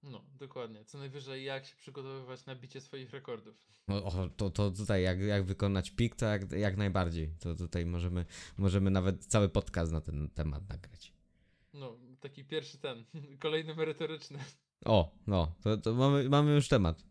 [0.04, 0.86] No, dokładnie.
[0.86, 3.56] Co najwyżej jak się przygotowywać na bicie swoich rekordów.
[3.88, 7.34] O, o, to, to tutaj jak, jak wykonać pik, to jak, jak najbardziej.
[7.40, 8.26] To tutaj możemy,
[8.58, 11.14] możemy nawet cały podcast na ten temat nagrać.
[11.74, 13.06] No, taki pierwszy ten,
[13.40, 14.40] kolejny merytoryczny.
[14.86, 17.04] O, no, to, to mamy, mamy już temat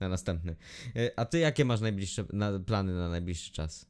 [0.00, 0.56] na następny.
[0.96, 3.86] E, A ty jakie masz najbliższe na, plany na najbliższy czas?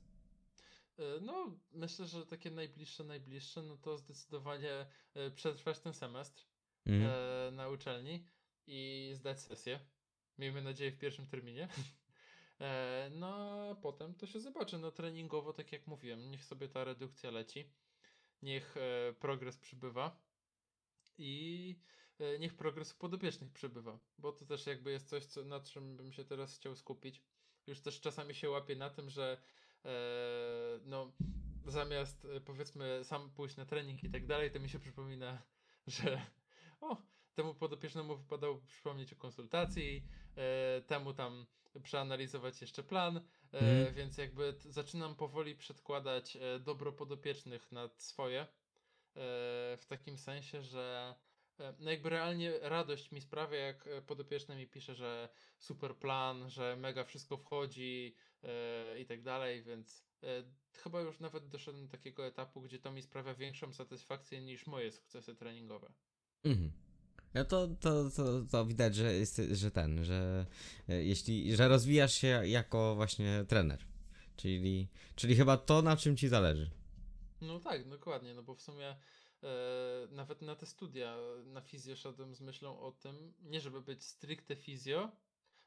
[0.98, 6.44] E, No, myślę, że takie najbliższe, najbliższe, no to zdecydowanie e, przetrwać ten semestr
[6.86, 7.54] Mhm.
[7.54, 8.26] na uczelni
[8.66, 9.80] i zdać sesję.
[10.38, 11.68] Miejmy nadzieję w pierwszym terminie.
[13.10, 14.78] No, a potem to się zobaczy.
[14.78, 17.70] No, treningowo, tak jak mówiłem, niech sobie ta redukcja leci.
[18.42, 18.74] Niech
[19.20, 20.20] progres przybywa
[21.18, 21.76] i
[22.38, 26.24] niech progres podopiecznych przybywa, bo to też jakby jest coś, co, na czym bym się
[26.24, 27.22] teraz chciał skupić.
[27.66, 29.38] Już też czasami się łapię na tym, że
[29.84, 29.90] e,
[30.84, 31.12] no,
[31.66, 35.42] zamiast e, powiedzmy sam pójść na trening i tak dalej, to mi się przypomina,
[35.86, 36.20] że
[36.80, 36.96] o,
[37.34, 40.04] temu podopiecznemu wypadało przypomnieć o konsultacji,
[40.36, 41.46] e, temu tam
[41.82, 43.20] przeanalizować jeszcze plan, e,
[43.52, 43.94] Mhm.
[43.94, 48.46] więc jakby zaczynam powoli przedkładać e, dobro podopiecznych nad swoje, e,
[49.76, 51.29] w takim sensie, że e,
[51.78, 56.76] no jakby realnie radość mi sprawia, jak e, podopieczny mi pisze, że super plan, że
[56.76, 60.26] mega wszystko wchodzi e, i tak dalej, więc e,
[60.72, 64.92] chyba już nawet doszedłem do takiego etapu, gdzie to mi sprawia większą satysfakcję niż moje
[64.92, 65.92] sukcesy treningowe.
[66.44, 66.72] Mhm.
[67.34, 70.46] No to, to, to, to widać, że, jest, że ten, że
[70.88, 73.84] e, jeśli, że rozwijasz się jako właśnie trener.
[74.36, 76.70] Czyli, czyli chyba to, na czym ci zależy.
[77.40, 78.96] No tak, dokładnie, no bo w sumie e,
[80.10, 84.56] nawet na te studia na fizjo szedłem z myślą o tym, nie żeby być stricte
[84.56, 85.10] fizjo,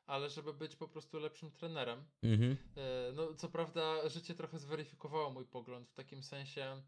[0.05, 2.05] ale żeby być po prostu lepszym trenerem.
[2.23, 2.57] Mhm.
[2.75, 6.83] E, no co prawda życie trochę zweryfikowało mój pogląd w takim sensie,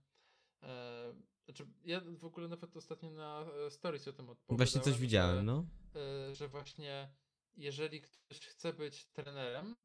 [0.64, 1.14] e,
[1.46, 4.58] znaczy ja w ogóle nawet ostatnio na e, stories o tym odpowiadałem.
[4.58, 5.66] Właśnie coś że- widziałem, no.
[5.96, 7.14] e, że właśnie
[7.56, 9.76] jeżeli ktoś chce być trenerem,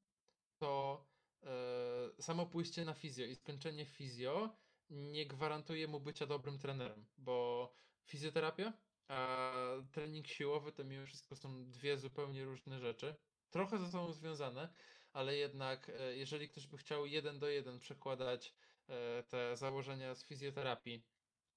[0.59, 1.05] to
[1.43, 4.57] e, samo pójście na fizjo i skończenie fizjo
[4.91, 7.73] nie gwarantuje mu bycia dobrym trenerem, bo
[8.05, 8.73] fizjoterapia
[9.11, 9.53] a
[9.93, 13.15] trening siłowy to mimo wszystko są dwie zupełnie różne rzeczy.
[13.51, 14.69] Trochę ze sobą związane,
[15.13, 18.55] ale jednak e, jeżeli ktoś by chciał jeden do jeden przekładać
[18.89, 21.03] e, te założenia z fizjoterapii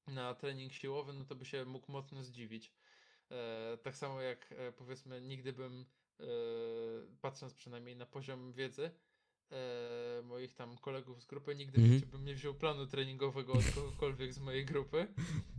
[0.07, 2.73] na trening siłowy, no to by się mógł mocno zdziwić.
[3.31, 5.85] E, tak samo jak powiedzmy, nigdy bym,
[7.21, 8.91] patrząc przynajmniej na poziom wiedzy
[9.51, 11.93] e, moich tam kolegów z grupy, nigdy Mhm.
[11.99, 15.07] życiu bym nie wziął planu treningowego od kogokolwiek z mojej grupy.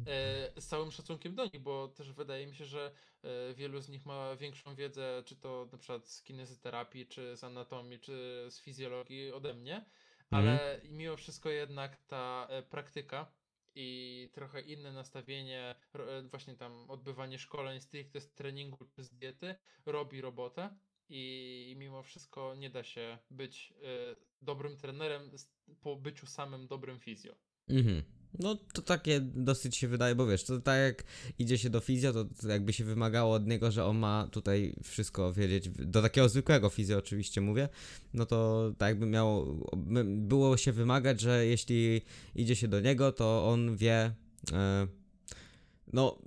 [0.07, 3.89] E, z całym szacunkiem do nich, bo też wydaje mi się, że e, wielu z
[3.89, 8.61] nich ma większą wiedzę, czy to na przykład z kinezyterapii, czy z anatomii, czy z
[8.61, 9.85] fizjologii ode mnie,
[10.30, 13.32] ale mimo wszystko jednak ta e, praktyka
[13.74, 19.55] i trochę inne nastawienie, e, właśnie tam odbywanie szkoleń stricte z treningu czy z diety
[19.87, 20.76] robi robotę
[21.09, 25.30] i, mimo wszystko nie da się być e, dobrym trenerem
[25.80, 27.34] po byciu samym dobrym fizjo.
[27.68, 28.02] Mhm.
[28.38, 31.05] No to takie dosyć się wydaje, bo wiesz, to tak jak
[31.38, 35.32] idzie się do fizjo, to, jakby się wymagało od niego, że on ma tutaj wszystko
[35.32, 37.68] wiedzieć, do takiego zwykłego fizjo oczywiście mówię,
[38.14, 39.59] no to tak jakby miało,
[40.05, 42.02] było się wymagać, że jeśli
[42.34, 44.14] idzie się do niego, to on wie,
[44.52, 44.86] e,
[45.92, 46.18] no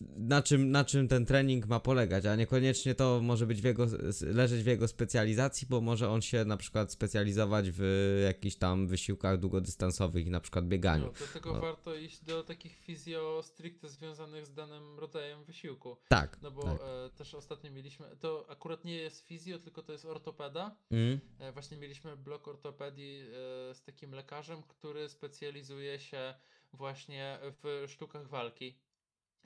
[0.00, 3.86] na czym, na czym ten trening ma polegać, a niekoniecznie to może być w jego,
[4.20, 7.82] leżeć w jego specjalizacji, bo może on się na przykład specjalizować w
[8.24, 11.04] jakichś tam wysiłkach długodystansowych i na przykład bieganiu.
[11.06, 11.60] No, dlatego No.
[11.60, 15.96] warto iść do takich fizjo stricte związanych z danym rodzajem wysiłku.
[16.08, 16.38] Tak.
[16.42, 16.80] No bo tak.
[16.80, 20.76] e, też ostatnio mieliśmy, to akurat nie jest fizjo, tylko to jest ortopeda.
[20.90, 26.34] Mm, E, Właśnie mieliśmy blok ortopedii e, z takim lekarzem, który specjalizuje się
[26.72, 28.78] właśnie w sztukach walki.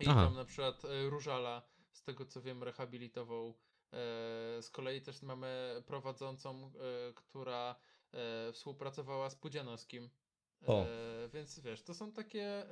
[0.01, 0.24] I Aha.
[0.24, 3.48] tam na przykład e, Różala z tego co wiem, rehabilitował.
[3.48, 3.53] E,
[4.62, 7.76] z kolei też mamy prowadzącą, e, która
[8.53, 10.11] współpracowała z Pudzianowskim.
[10.66, 10.86] O.
[11.32, 12.64] Więc wiesz, to są takie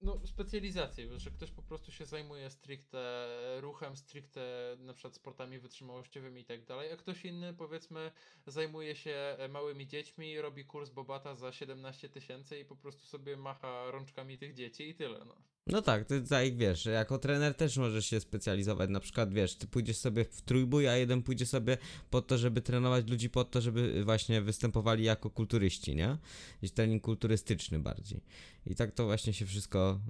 [0.00, 3.26] no, specjalizacje, że ktoś po prostu się zajmuje stricte
[3.60, 8.12] ruchem, stricte na przykład sportami wytrzymałościowymi i tak dalej, a ktoś inny powiedzmy
[8.46, 13.90] zajmuje się małymi dziećmi, robi kurs Bobata za 17 tysięcy i po prostu sobie macha
[13.90, 15.24] rączkami tych dzieci i tyle.
[15.24, 15.42] No.
[15.66, 18.90] No tak, ty tak wiesz, jako trener też możesz się specjalizować.
[18.90, 21.78] Na przykład wiesz, ty pójdziesz sobie w trójbój, a jeden pójdzie sobie
[22.10, 26.18] po to, żeby trenować ludzi po to, żeby właśnie występowali jako kulturyści, nie?
[26.54, 28.20] Jakiś trening kulturystyczny bardziej.
[28.66, 30.00] I tak to właśnie się wszystko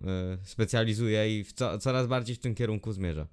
[0.43, 3.27] y, specjalizuje i co, coraz bardziej w tym kierunku zmierza.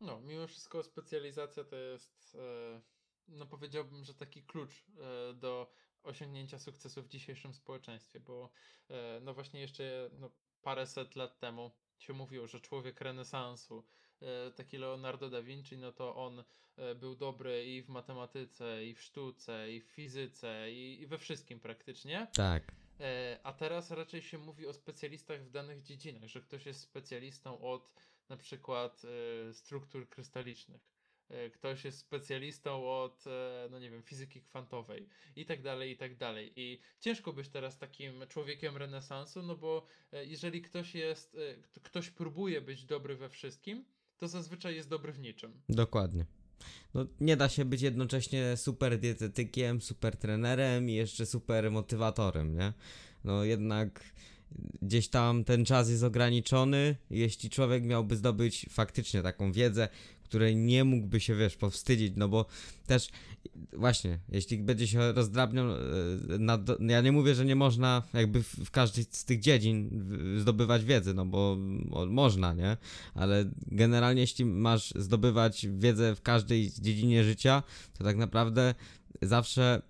[0.00, 2.80] No, mimo wszystko specjalizacja to jest, e,
[3.28, 5.72] no powiedziałbym, że taki klucz e, do
[6.02, 8.50] osiągnięcia sukcesu w dzisiejszym społeczeństwie, bo
[8.90, 10.30] e, no właśnie jeszcze no,
[10.62, 13.84] paręset lat temu się mówiło, że człowiek renesansu,
[14.22, 16.44] e, taki Leonardo da Vinci, no to on
[16.76, 21.60] e, był dobry i w matematyce, i w sztuce, i w fizyce, i, we wszystkim
[21.60, 22.26] praktycznie.
[22.34, 22.72] Tak.
[23.00, 27.60] E, A teraz raczej się mówi o specjalistach w danych dziedzinach, że ktoś jest specjalistą
[27.60, 27.92] od
[28.28, 29.02] na przykład
[29.52, 30.89] struktur krystalicznych,
[31.54, 36.16] ktoś jest specjalistą od, e, no nie wiem, fizyki kwantowej i tak dalej, i tak
[36.16, 36.52] dalej.
[36.56, 42.10] I ciężko być teraz takim człowiekiem renesansu, no bo e, jeżeli ktoś jest, e, ktoś
[42.10, 43.84] próbuje być dobry we wszystkim,
[44.18, 45.62] to zazwyczaj jest dobry w niczym.
[45.68, 46.26] Dokładnie.
[46.94, 52.72] No, nie da się być jednocześnie super dietetykiem, super trenerem i jeszcze super motywatorem, nie?
[53.24, 54.12] No jednak
[54.82, 56.96] gdzieś tam ten czas jest ograniczony.
[57.10, 59.88] Jeśli człowiek miałby zdobyć faktycznie taką wiedzę,
[60.30, 62.46] której nie mógłby się, wiesz, powstydzić, no bo
[62.86, 63.08] też
[63.72, 65.78] właśnie, jeśli będzie się rozdrabniał, e,
[66.38, 70.04] na, ja nie mówię, że nie można jakby w, w każdej z tych dziedzin
[70.38, 71.58] zdobywać wiedzy, no bo
[71.90, 72.76] o, można, nie?
[73.14, 77.62] Ale generalnie jeśli masz zdobywać wiedzę w każdej dziedzinie życia,
[77.98, 78.74] to tak naprawdę
[79.22, 79.82] zawsze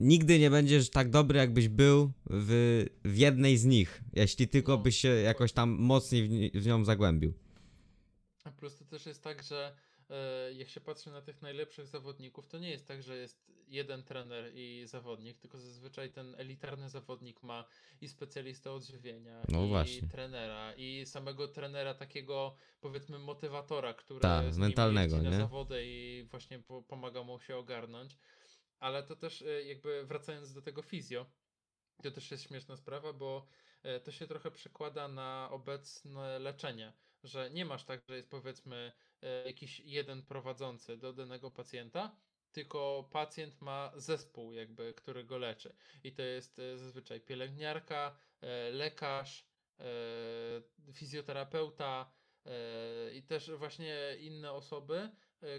[0.00, 4.78] nigdy nie będziesz tak dobry, jakbyś był w, w jednej z nich, jeśli tylko No,
[4.78, 7.32] byś się jakoś tam mocniej w, w nią zagłębił.
[8.52, 9.76] Plus to też jest tak, że
[10.10, 14.02] e, jak się patrzy na tych najlepszych zawodników, to nie jest tak, że jest jeden
[14.04, 17.64] trener i zawodnik, tylko zazwyczaj ten elitarny zawodnik ma
[18.00, 20.08] i specjalistę odżywienia, No i właśnie.
[20.08, 25.36] trenera, i samego trenera takiego powiedzmy motywatora, który Tak, z mentalnego, na nie?
[25.36, 28.16] zawody i właśnie po, pomaga mu się ogarnąć.
[28.78, 31.26] Ale to też e, jakby wracając do tego fizjo,
[32.02, 33.46] to też jest śmieszna sprawa, bo
[33.82, 36.92] e, to się trochę przekłada na obecne leczenie,
[37.24, 38.92] że nie masz tak, że jest powiedzmy
[39.22, 42.16] e, jakiś jeden prowadzący do danego pacjenta,
[42.52, 45.74] tylko pacjent ma zespół jakby, który go leczy.
[46.04, 49.50] I to jest e, zazwyczaj pielęgniarka, e, lekarz,
[50.92, 52.12] fizjoterapeuta
[53.14, 55.10] i też właśnie inne osoby,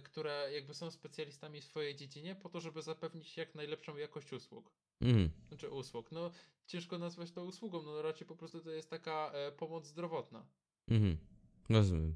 [0.03, 4.73] które jakby są specjalistami w swojej dziedzinie po to, żeby zapewnić jak najlepszą jakość usług.
[5.01, 5.31] Mhm.
[5.47, 6.11] Znaczy usług.
[6.11, 6.31] No
[6.67, 10.47] ciężko nazwać to usługą, no raczej po prostu to jest taka pomoc zdrowotna.
[10.87, 11.17] Mhm.
[11.71, 12.13] Rozumiem.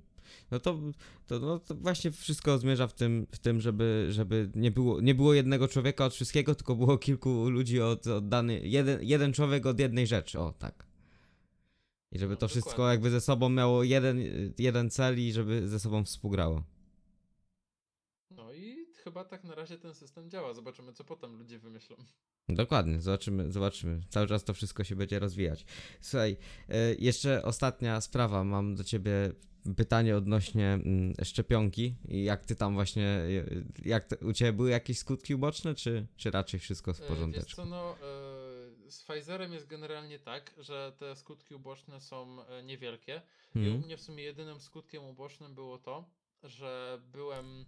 [0.52, 0.80] No to,
[1.28, 5.16] to, no to właśnie wszystko zmierza w tym, w tym żeby, żeby nie, było, nie
[5.16, 9.66] było jednego człowieka od wszystkiego, tylko było kilku ludzi od, od dany, jeden, jeden człowiek
[9.66, 10.86] od jednej rzeczy, o tak.
[12.12, 12.92] I żeby No, to wszystko dokładnie.
[12.92, 14.20] jakby ze sobą miało jeden,
[14.58, 16.64] jeden cel i żeby ze sobą współgrało.
[19.06, 20.54] I chyba tak na razie ten system działa.
[20.54, 21.96] Zobaczymy, co potem ludzie wymyślą.
[22.50, 24.02] Dokładnie, zobaczymy, zobaczymy.
[24.10, 25.66] Cały czas to wszystko się będzie rozwijać.
[26.02, 26.38] Słuchaj,
[26.70, 28.44] e, jeszcze ostatnia sprawa.
[28.44, 29.32] Mam do ciebie
[29.78, 33.46] pytanie odnośnie mm, szczepionki i jak ty tam właśnie, e,
[33.86, 37.56] jak te, u ciebie były jakieś skutki uboczne, czy, czy raczej wszystko w E, Wiesz
[37.56, 37.96] co, no
[38.90, 43.22] z Pfizerem jest generalnie tak, że te skutki uboczne są niewielkie.
[43.56, 43.82] I u Mhm.
[43.84, 46.10] mnie w sumie jedynym skutkiem ubocznym było to,
[46.44, 47.66] że byłem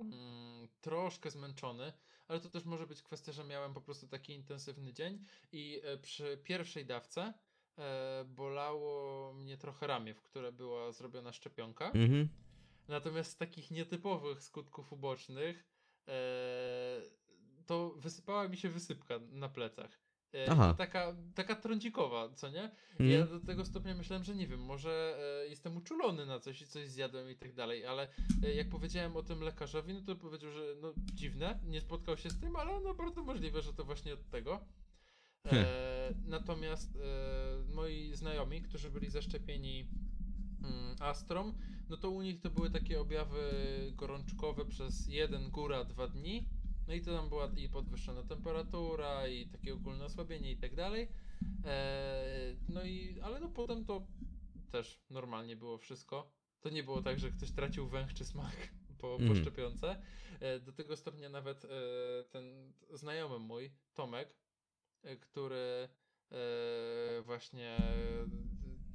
[0.00, 1.92] mm, troszkę zmęczony,
[2.28, 5.98] ale to też może być kwestia, że miałem po prostu taki intensywny dzień i e,
[5.98, 7.34] przy pierwszej dawce
[7.78, 11.86] e, bolało mnie trochę ramię, w które była zrobiona szczepionka.
[11.90, 12.28] Mhm.
[12.88, 15.66] Natomiast z takich nietypowych skutków ubocznych
[16.08, 16.12] e,
[17.66, 20.09] to wysypała mi się wysypka na plecach.
[20.34, 20.74] E, Aha.
[20.78, 22.70] taka, taka trądzikowa, co nie?
[22.90, 23.10] Mhm.
[23.10, 26.66] Ja do tego stopnia myślałem, że nie wiem, może e, jestem uczulony na coś i
[26.66, 28.08] coś zjadłem i tak dalej, ale
[28.44, 32.30] e, jak powiedziałem o tym lekarzowi, no to powiedział, że no dziwne, nie spotkał się
[32.30, 34.60] z tym, ale no bardzo możliwe, że to właśnie od tego.
[35.46, 39.86] E, natomiast e, moi znajomi, którzy byli zaszczepieni
[40.62, 41.54] mm, Astrom,
[41.88, 43.40] no to u nich to były takie objawy
[43.96, 46.48] gorączkowe przez jeden, góra, dwa dni.
[46.90, 51.08] No i to tam była i podwyższona temperatura, i takie ogólne osłabienie i tak dalej.
[51.64, 54.06] E, no i, ale no potem to
[54.70, 56.30] też normalnie było wszystko.
[56.60, 58.56] To nie było tak, że ktoś tracił węch czy smak
[59.00, 59.40] po, po Mhm.
[59.40, 60.02] szczepionce.
[60.40, 61.68] E, Do tego stopnia nawet e,
[62.30, 64.34] ten znajomy mój, Tomek,
[65.20, 65.88] który
[67.22, 67.76] właśnie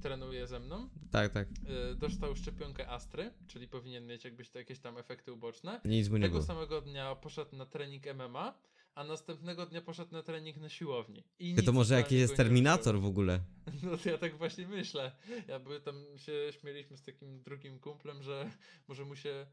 [0.05, 1.47] trenuje ze mną, Tak, tak.
[1.91, 5.81] e, dostał szczepionkę Astry, czyli powinien mieć jakbyś to jakieś tam efekty uboczne.
[5.85, 6.43] Nic mu nie Tego było.
[6.45, 8.53] samego dnia poszedł na trening MMA,
[8.95, 11.23] a następnego dnia poszedł na trening na siłowni.
[11.39, 13.39] I to może jakiś jest Terminator w ogóle.
[13.83, 15.11] no to ja tak właśnie myślę.
[15.47, 18.51] Ja by tam się śmieliśmy z takim drugim kumplem, że
[18.87, 19.45] może mu się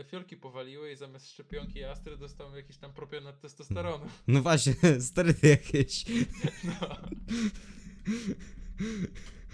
[0.00, 4.06] e, fiolki powaliły i zamiast szczepionki Astry dostał jakiś tam propionat testosteronu.
[4.28, 4.74] No właśnie,
[5.10, 6.04] sterydy jakieś.
[6.64, 6.96] No.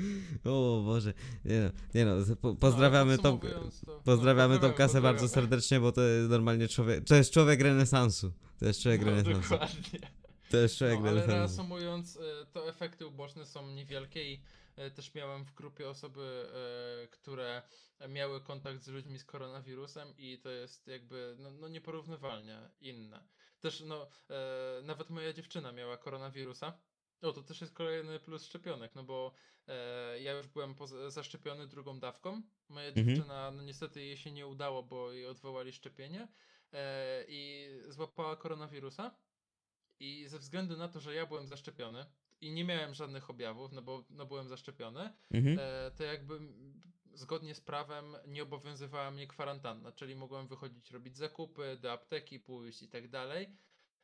[0.44, 1.12] O Boże.
[1.44, 3.38] Nie no, nie no po, pozdrawiamy No, tą...
[3.38, 5.28] podsumowując to- Pozdrawiamy tą kasę bardzo pozdrawiamy.
[5.28, 7.04] serdecznie, bo to jest normalnie człowiek.
[7.04, 8.32] To jest człowiek renesansu.
[8.58, 9.40] To jest człowiek No, renesansu.
[9.50, 10.00] dokładnie.
[10.50, 14.42] To jest człowiek No, ale reasumując, e, to efekty uboczne są niewielkie i
[14.76, 16.46] e, też miałem w grupie osoby,
[17.04, 17.62] e, które
[18.08, 23.24] miały kontakt z ludźmi z koronawirusem i to jest jakby no, no nieporównywalnie inne.
[23.60, 24.08] Też no,
[24.82, 26.78] nawet moja dziewczyna miała koronawirusa.
[27.22, 29.32] O, to też jest kolejny plus szczepionek, no bo
[30.20, 30.74] ja już byłem
[31.08, 32.42] zaszczepiony drugą dawką.
[32.68, 33.06] Moja Mhm.
[33.06, 36.28] dziewczyna, no niestety jej się nie udało, bo jej odwołali szczepienie
[36.72, 39.14] e, i złapała koronawirusa.
[40.00, 42.06] I ze względu na to, że ja byłem zaszczepiony
[42.40, 45.58] i nie miałem żadnych objawów, no bo no byłem zaszczepiony, Mhm.
[45.60, 46.38] e, to jakby
[47.14, 52.82] zgodnie z prawem nie obowiązywała mnie kwarantanna, czyli mogłem wychodzić robić zakupy, do apteki pójść
[52.82, 53.48] i tak dalej.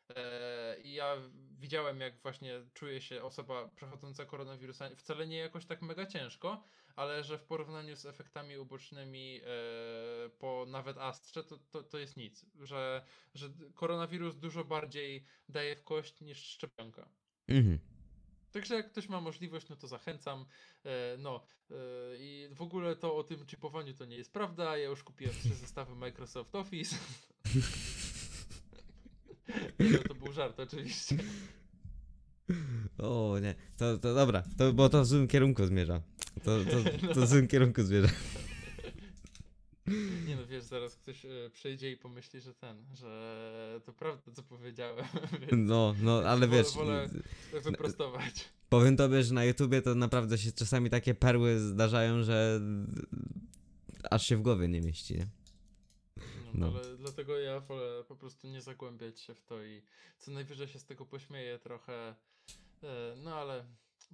[0.08, 1.16] E, I ja
[1.58, 6.64] widziałem, jak właśnie czuje się osoba przechodząca koronawirusa, wcale nie jakoś tak mega ciężko,
[6.96, 9.48] ale że w porównaniu z efektami ubocznymi e,
[10.38, 12.46] po nawet astrze, to, to, to jest nic.
[12.60, 17.08] Że, że koronawirus dużo bardziej daje w kość niż szczepionka.
[17.48, 17.78] Mhm.
[18.52, 20.46] Także jak ktoś ma możliwość, no to zachęcam.
[20.84, 21.44] E, no
[22.18, 24.76] i w ogóle to o tym chipowaniu to nie jest prawda.
[24.76, 26.96] Ja już kupiłem trzy zestawy Microsoft Office.
[29.78, 31.16] no to był żart oczywiście.
[32.98, 36.00] O nie, to, to dobra, to, bo to w złym kierunku zmierza.
[36.44, 38.08] To, to, to w złym kierunku zmierza.
[40.26, 44.42] Nie no wiesz, zaraz ktoś e, przyjdzie i pomyśli, że ten, że to prawda co
[44.42, 45.04] powiedziałem.
[45.40, 47.08] Więc No, no, ale wolę- wiesz, wolę
[47.64, 48.48] wyprostować.
[48.68, 52.60] powiem tobie, że na YouTubie to naprawdę się czasami takie perły zdarzają, że
[54.10, 55.26] aż się w głowie nie mieści, nie?
[56.54, 56.66] No.
[56.66, 59.82] Ale dlatego ja wolę po prostu nie zagłębiać się w to i
[60.18, 62.14] co najwyżej się z tego pośmieję trochę.
[62.82, 63.64] E, No ale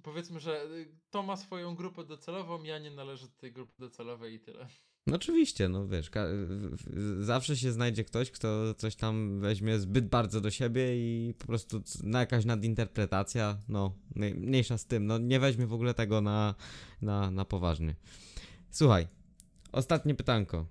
[0.03, 4.33] powiedzmy, że y, to ma swoją grupę docelową, ja nie należę do tej grupy docelowej
[4.33, 4.67] i tyle.
[5.07, 6.11] No oczywiście, no wiesz,
[7.19, 11.81] zawsze się znajdzie ktoś, kto coś tam weźmie zbyt bardzo do siebie i po prostu
[12.03, 16.55] na jakaś nadinterpretacja, no mniej- mniejsza z tym, no nie weźmie w ogóle tego na,
[17.01, 17.95] na, na poważnie.
[18.71, 19.07] Słuchaj,
[19.71, 20.65] ostatnie pytanko.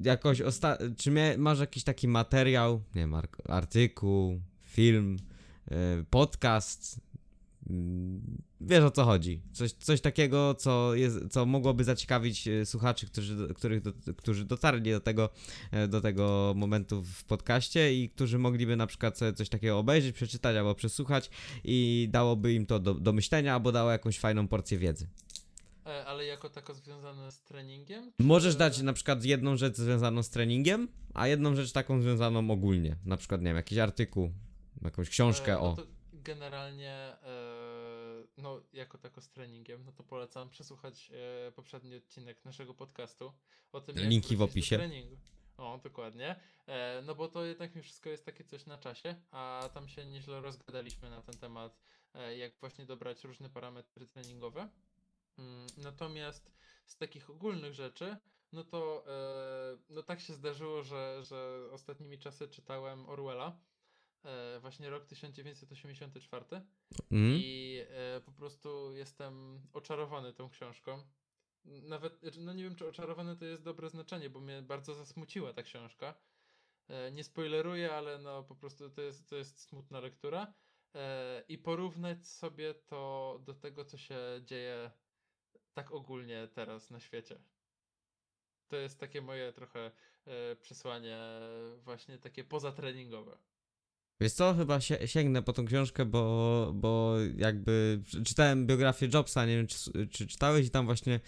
[0.00, 5.16] Jakoś osta- czy mia- masz jakiś taki materiał, nie wiem, ar- artykuł, film,
[5.72, 5.74] y,
[6.10, 7.00] podcast,
[7.70, 8.20] Mm,
[8.62, 9.40] Wiesz o co chodzi.
[9.52, 14.90] Coś, coś takiego, co, jest, co mogłoby zaciekawić e, słuchaczy, którzy, których do, którzy dotarli
[14.90, 15.28] do tego,
[15.70, 20.14] e, do tego momentu w podcaście i którzy mogliby na przykład sobie coś takiego obejrzeć,
[20.14, 21.30] przeczytać albo przesłuchać
[21.64, 25.06] i dałoby im to do, do myślenia albo dało jakąś fajną porcję wiedzy.
[25.90, 28.12] E, Ale jako tako związane z treningiem?
[28.18, 32.50] Możesz czy- dać na przykład jedną rzecz związaną z treningiem, a jedną rzecz taką związaną
[32.50, 32.96] ogólnie.
[33.04, 34.32] Na przykład, nie wiem, jakiś artykuł,
[34.82, 35.76] jakąś książkę E, no o.
[35.76, 41.10] to generalnie, e, no jako tako z treningiem, no to polecam przesłuchać
[41.48, 43.32] e, poprzedni odcinek naszego podcastu
[43.72, 44.76] o tym, jak Linki w wrócić opisie.
[44.76, 45.16] Treningu.
[45.56, 46.36] O, dokładnie.
[46.66, 50.06] E, no bo to jednak mi wszystko jest takie coś na czasie, a tam się
[50.06, 51.80] nieźle rozgadaliśmy na ten temat,
[52.14, 54.68] e, jak właśnie dobrać różne parametry treningowe.
[55.40, 56.52] Mm, Natomiast
[56.86, 58.16] z takich ogólnych rzeczy,
[58.52, 63.60] no to e, no tak się zdarzyło, że, że ostatnimi czasy czytałem Orwella,
[64.24, 66.44] e, właśnie rok 1984
[67.10, 67.40] Mhm.
[67.42, 71.02] i e, po prostu jestem oczarowany tą książką.
[71.64, 75.52] Nawet, znaczy, no nie wiem, czy oczarowany to jest dobre znaczenie, bo mnie bardzo zasmuciła
[75.52, 76.14] ta książka.
[77.12, 80.54] Nie spoileruję, ale no po prostu to jest, to jest smutna lektura.
[81.48, 84.90] I porównać sobie to do tego, co się dzieje
[85.74, 87.36] tak ogólnie teraz na świecie.
[88.68, 89.90] To jest takie moje trochę
[90.26, 91.18] e, przesłanie
[91.84, 93.38] właśnie takie pozatreningowe.
[94.20, 99.56] Wiesz co, chyba się, sięgnę po tą książkę, bo, bo jakby czytałem biografię Jobsa, nie
[99.56, 101.20] wiem czy, czy czytałeś i tam właśnie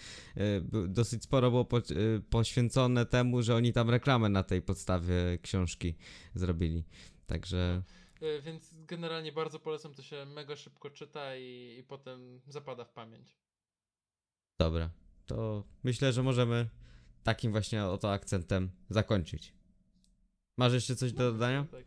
[0.61, 1.81] by- dosyć sporo było po, e,
[2.29, 5.95] poświęcone temu, że oni tam reklamę na tej podstawie książki
[6.35, 6.83] zrobili.
[7.27, 7.83] Także
[8.21, 12.91] E, Więc generalnie bardzo polecam, to się mega szybko czyta i, i potem zapada w
[12.93, 13.37] pamięć.
[14.59, 14.89] Dobra.
[15.25, 16.69] to myślę, że możemy
[17.23, 19.53] takim właśnie oto akcentem zakończyć.
[20.57, 21.65] Masz jeszcze coś do dodania?
[21.71, 21.85] Tak.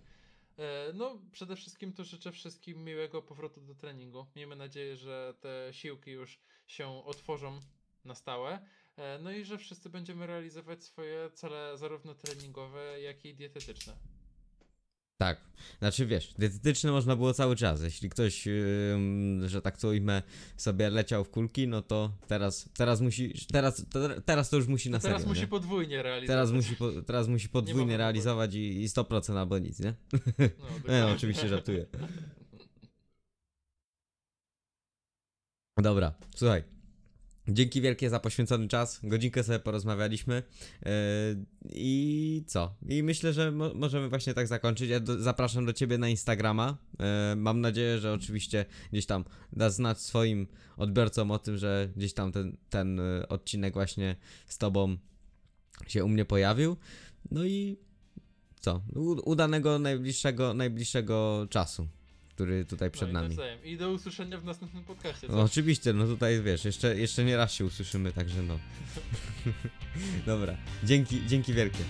[0.59, 4.27] E, No, przede wszystkim to życzę wszystkim miłego powrotu do treningu.
[4.37, 7.61] Miejmy nadzieję, że te siłki już się otworzą
[8.05, 8.59] na stałe.
[8.97, 13.97] E, No i że wszyscy będziemy realizować swoje cele zarówno treningowe, jak i dietetyczne.
[15.19, 15.41] Tak.
[15.79, 17.83] Znaczy wiesz, dietetyczne można było cały czas.
[17.83, 18.47] Jeśli ktoś,
[18.95, 20.23] ym, że tak to ujmę,
[20.57, 24.91] sobie leciał w kulki, no to teraz, teraz musi, teraz, to, teraz to już musi
[24.91, 25.47] na To teraz serio, musi nie?
[25.49, 26.29] podwójnie realizować.
[26.29, 29.95] Teraz musi, po, teraz musi podwójnie realizować i, i 100% albo nic, nie?
[30.39, 30.49] No,
[30.93, 31.87] Nie, no, oczywiście żartuję.
[35.79, 36.76] Dobra, słuchaj.
[37.49, 39.01] Dzięki wielkie za poświęcony czas.
[39.03, 40.43] Godzinkę sobie porozmawialiśmy.
[40.85, 40.91] Yy,
[41.71, 42.75] I co?
[42.89, 44.91] I myślę, że mo możemy właśnie tak zakończyć.
[44.91, 46.77] Ja do zapraszam do ciebie na Instagrama.
[46.99, 52.15] Yy, mam nadzieję, że oczywiście gdzieś tam da znać swoim odbiorcom o tym, że gdzieś
[52.15, 54.17] tam ten, ten y, odcinek właśnie
[54.47, 54.97] z tobą
[55.89, 56.77] się u mnie pojawił.
[57.31, 57.79] No i
[58.61, 58.83] co?
[58.95, 61.89] U udanego najbliższego, najbliższego czasu,
[62.37, 63.29] który tutaj przed no i nami.
[63.29, 63.65] nawzajem.
[63.65, 65.27] I do usłyszenia w następnym podcaście.
[65.27, 65.43] No, Co?
[65.43, 68.59] oczywiście, no tutaj wiesz, jeszcze, jeszcze nie raz się usłyszymy, także no.
[70.27, 71.85] Dobra, dzięki, dzięki wielkie.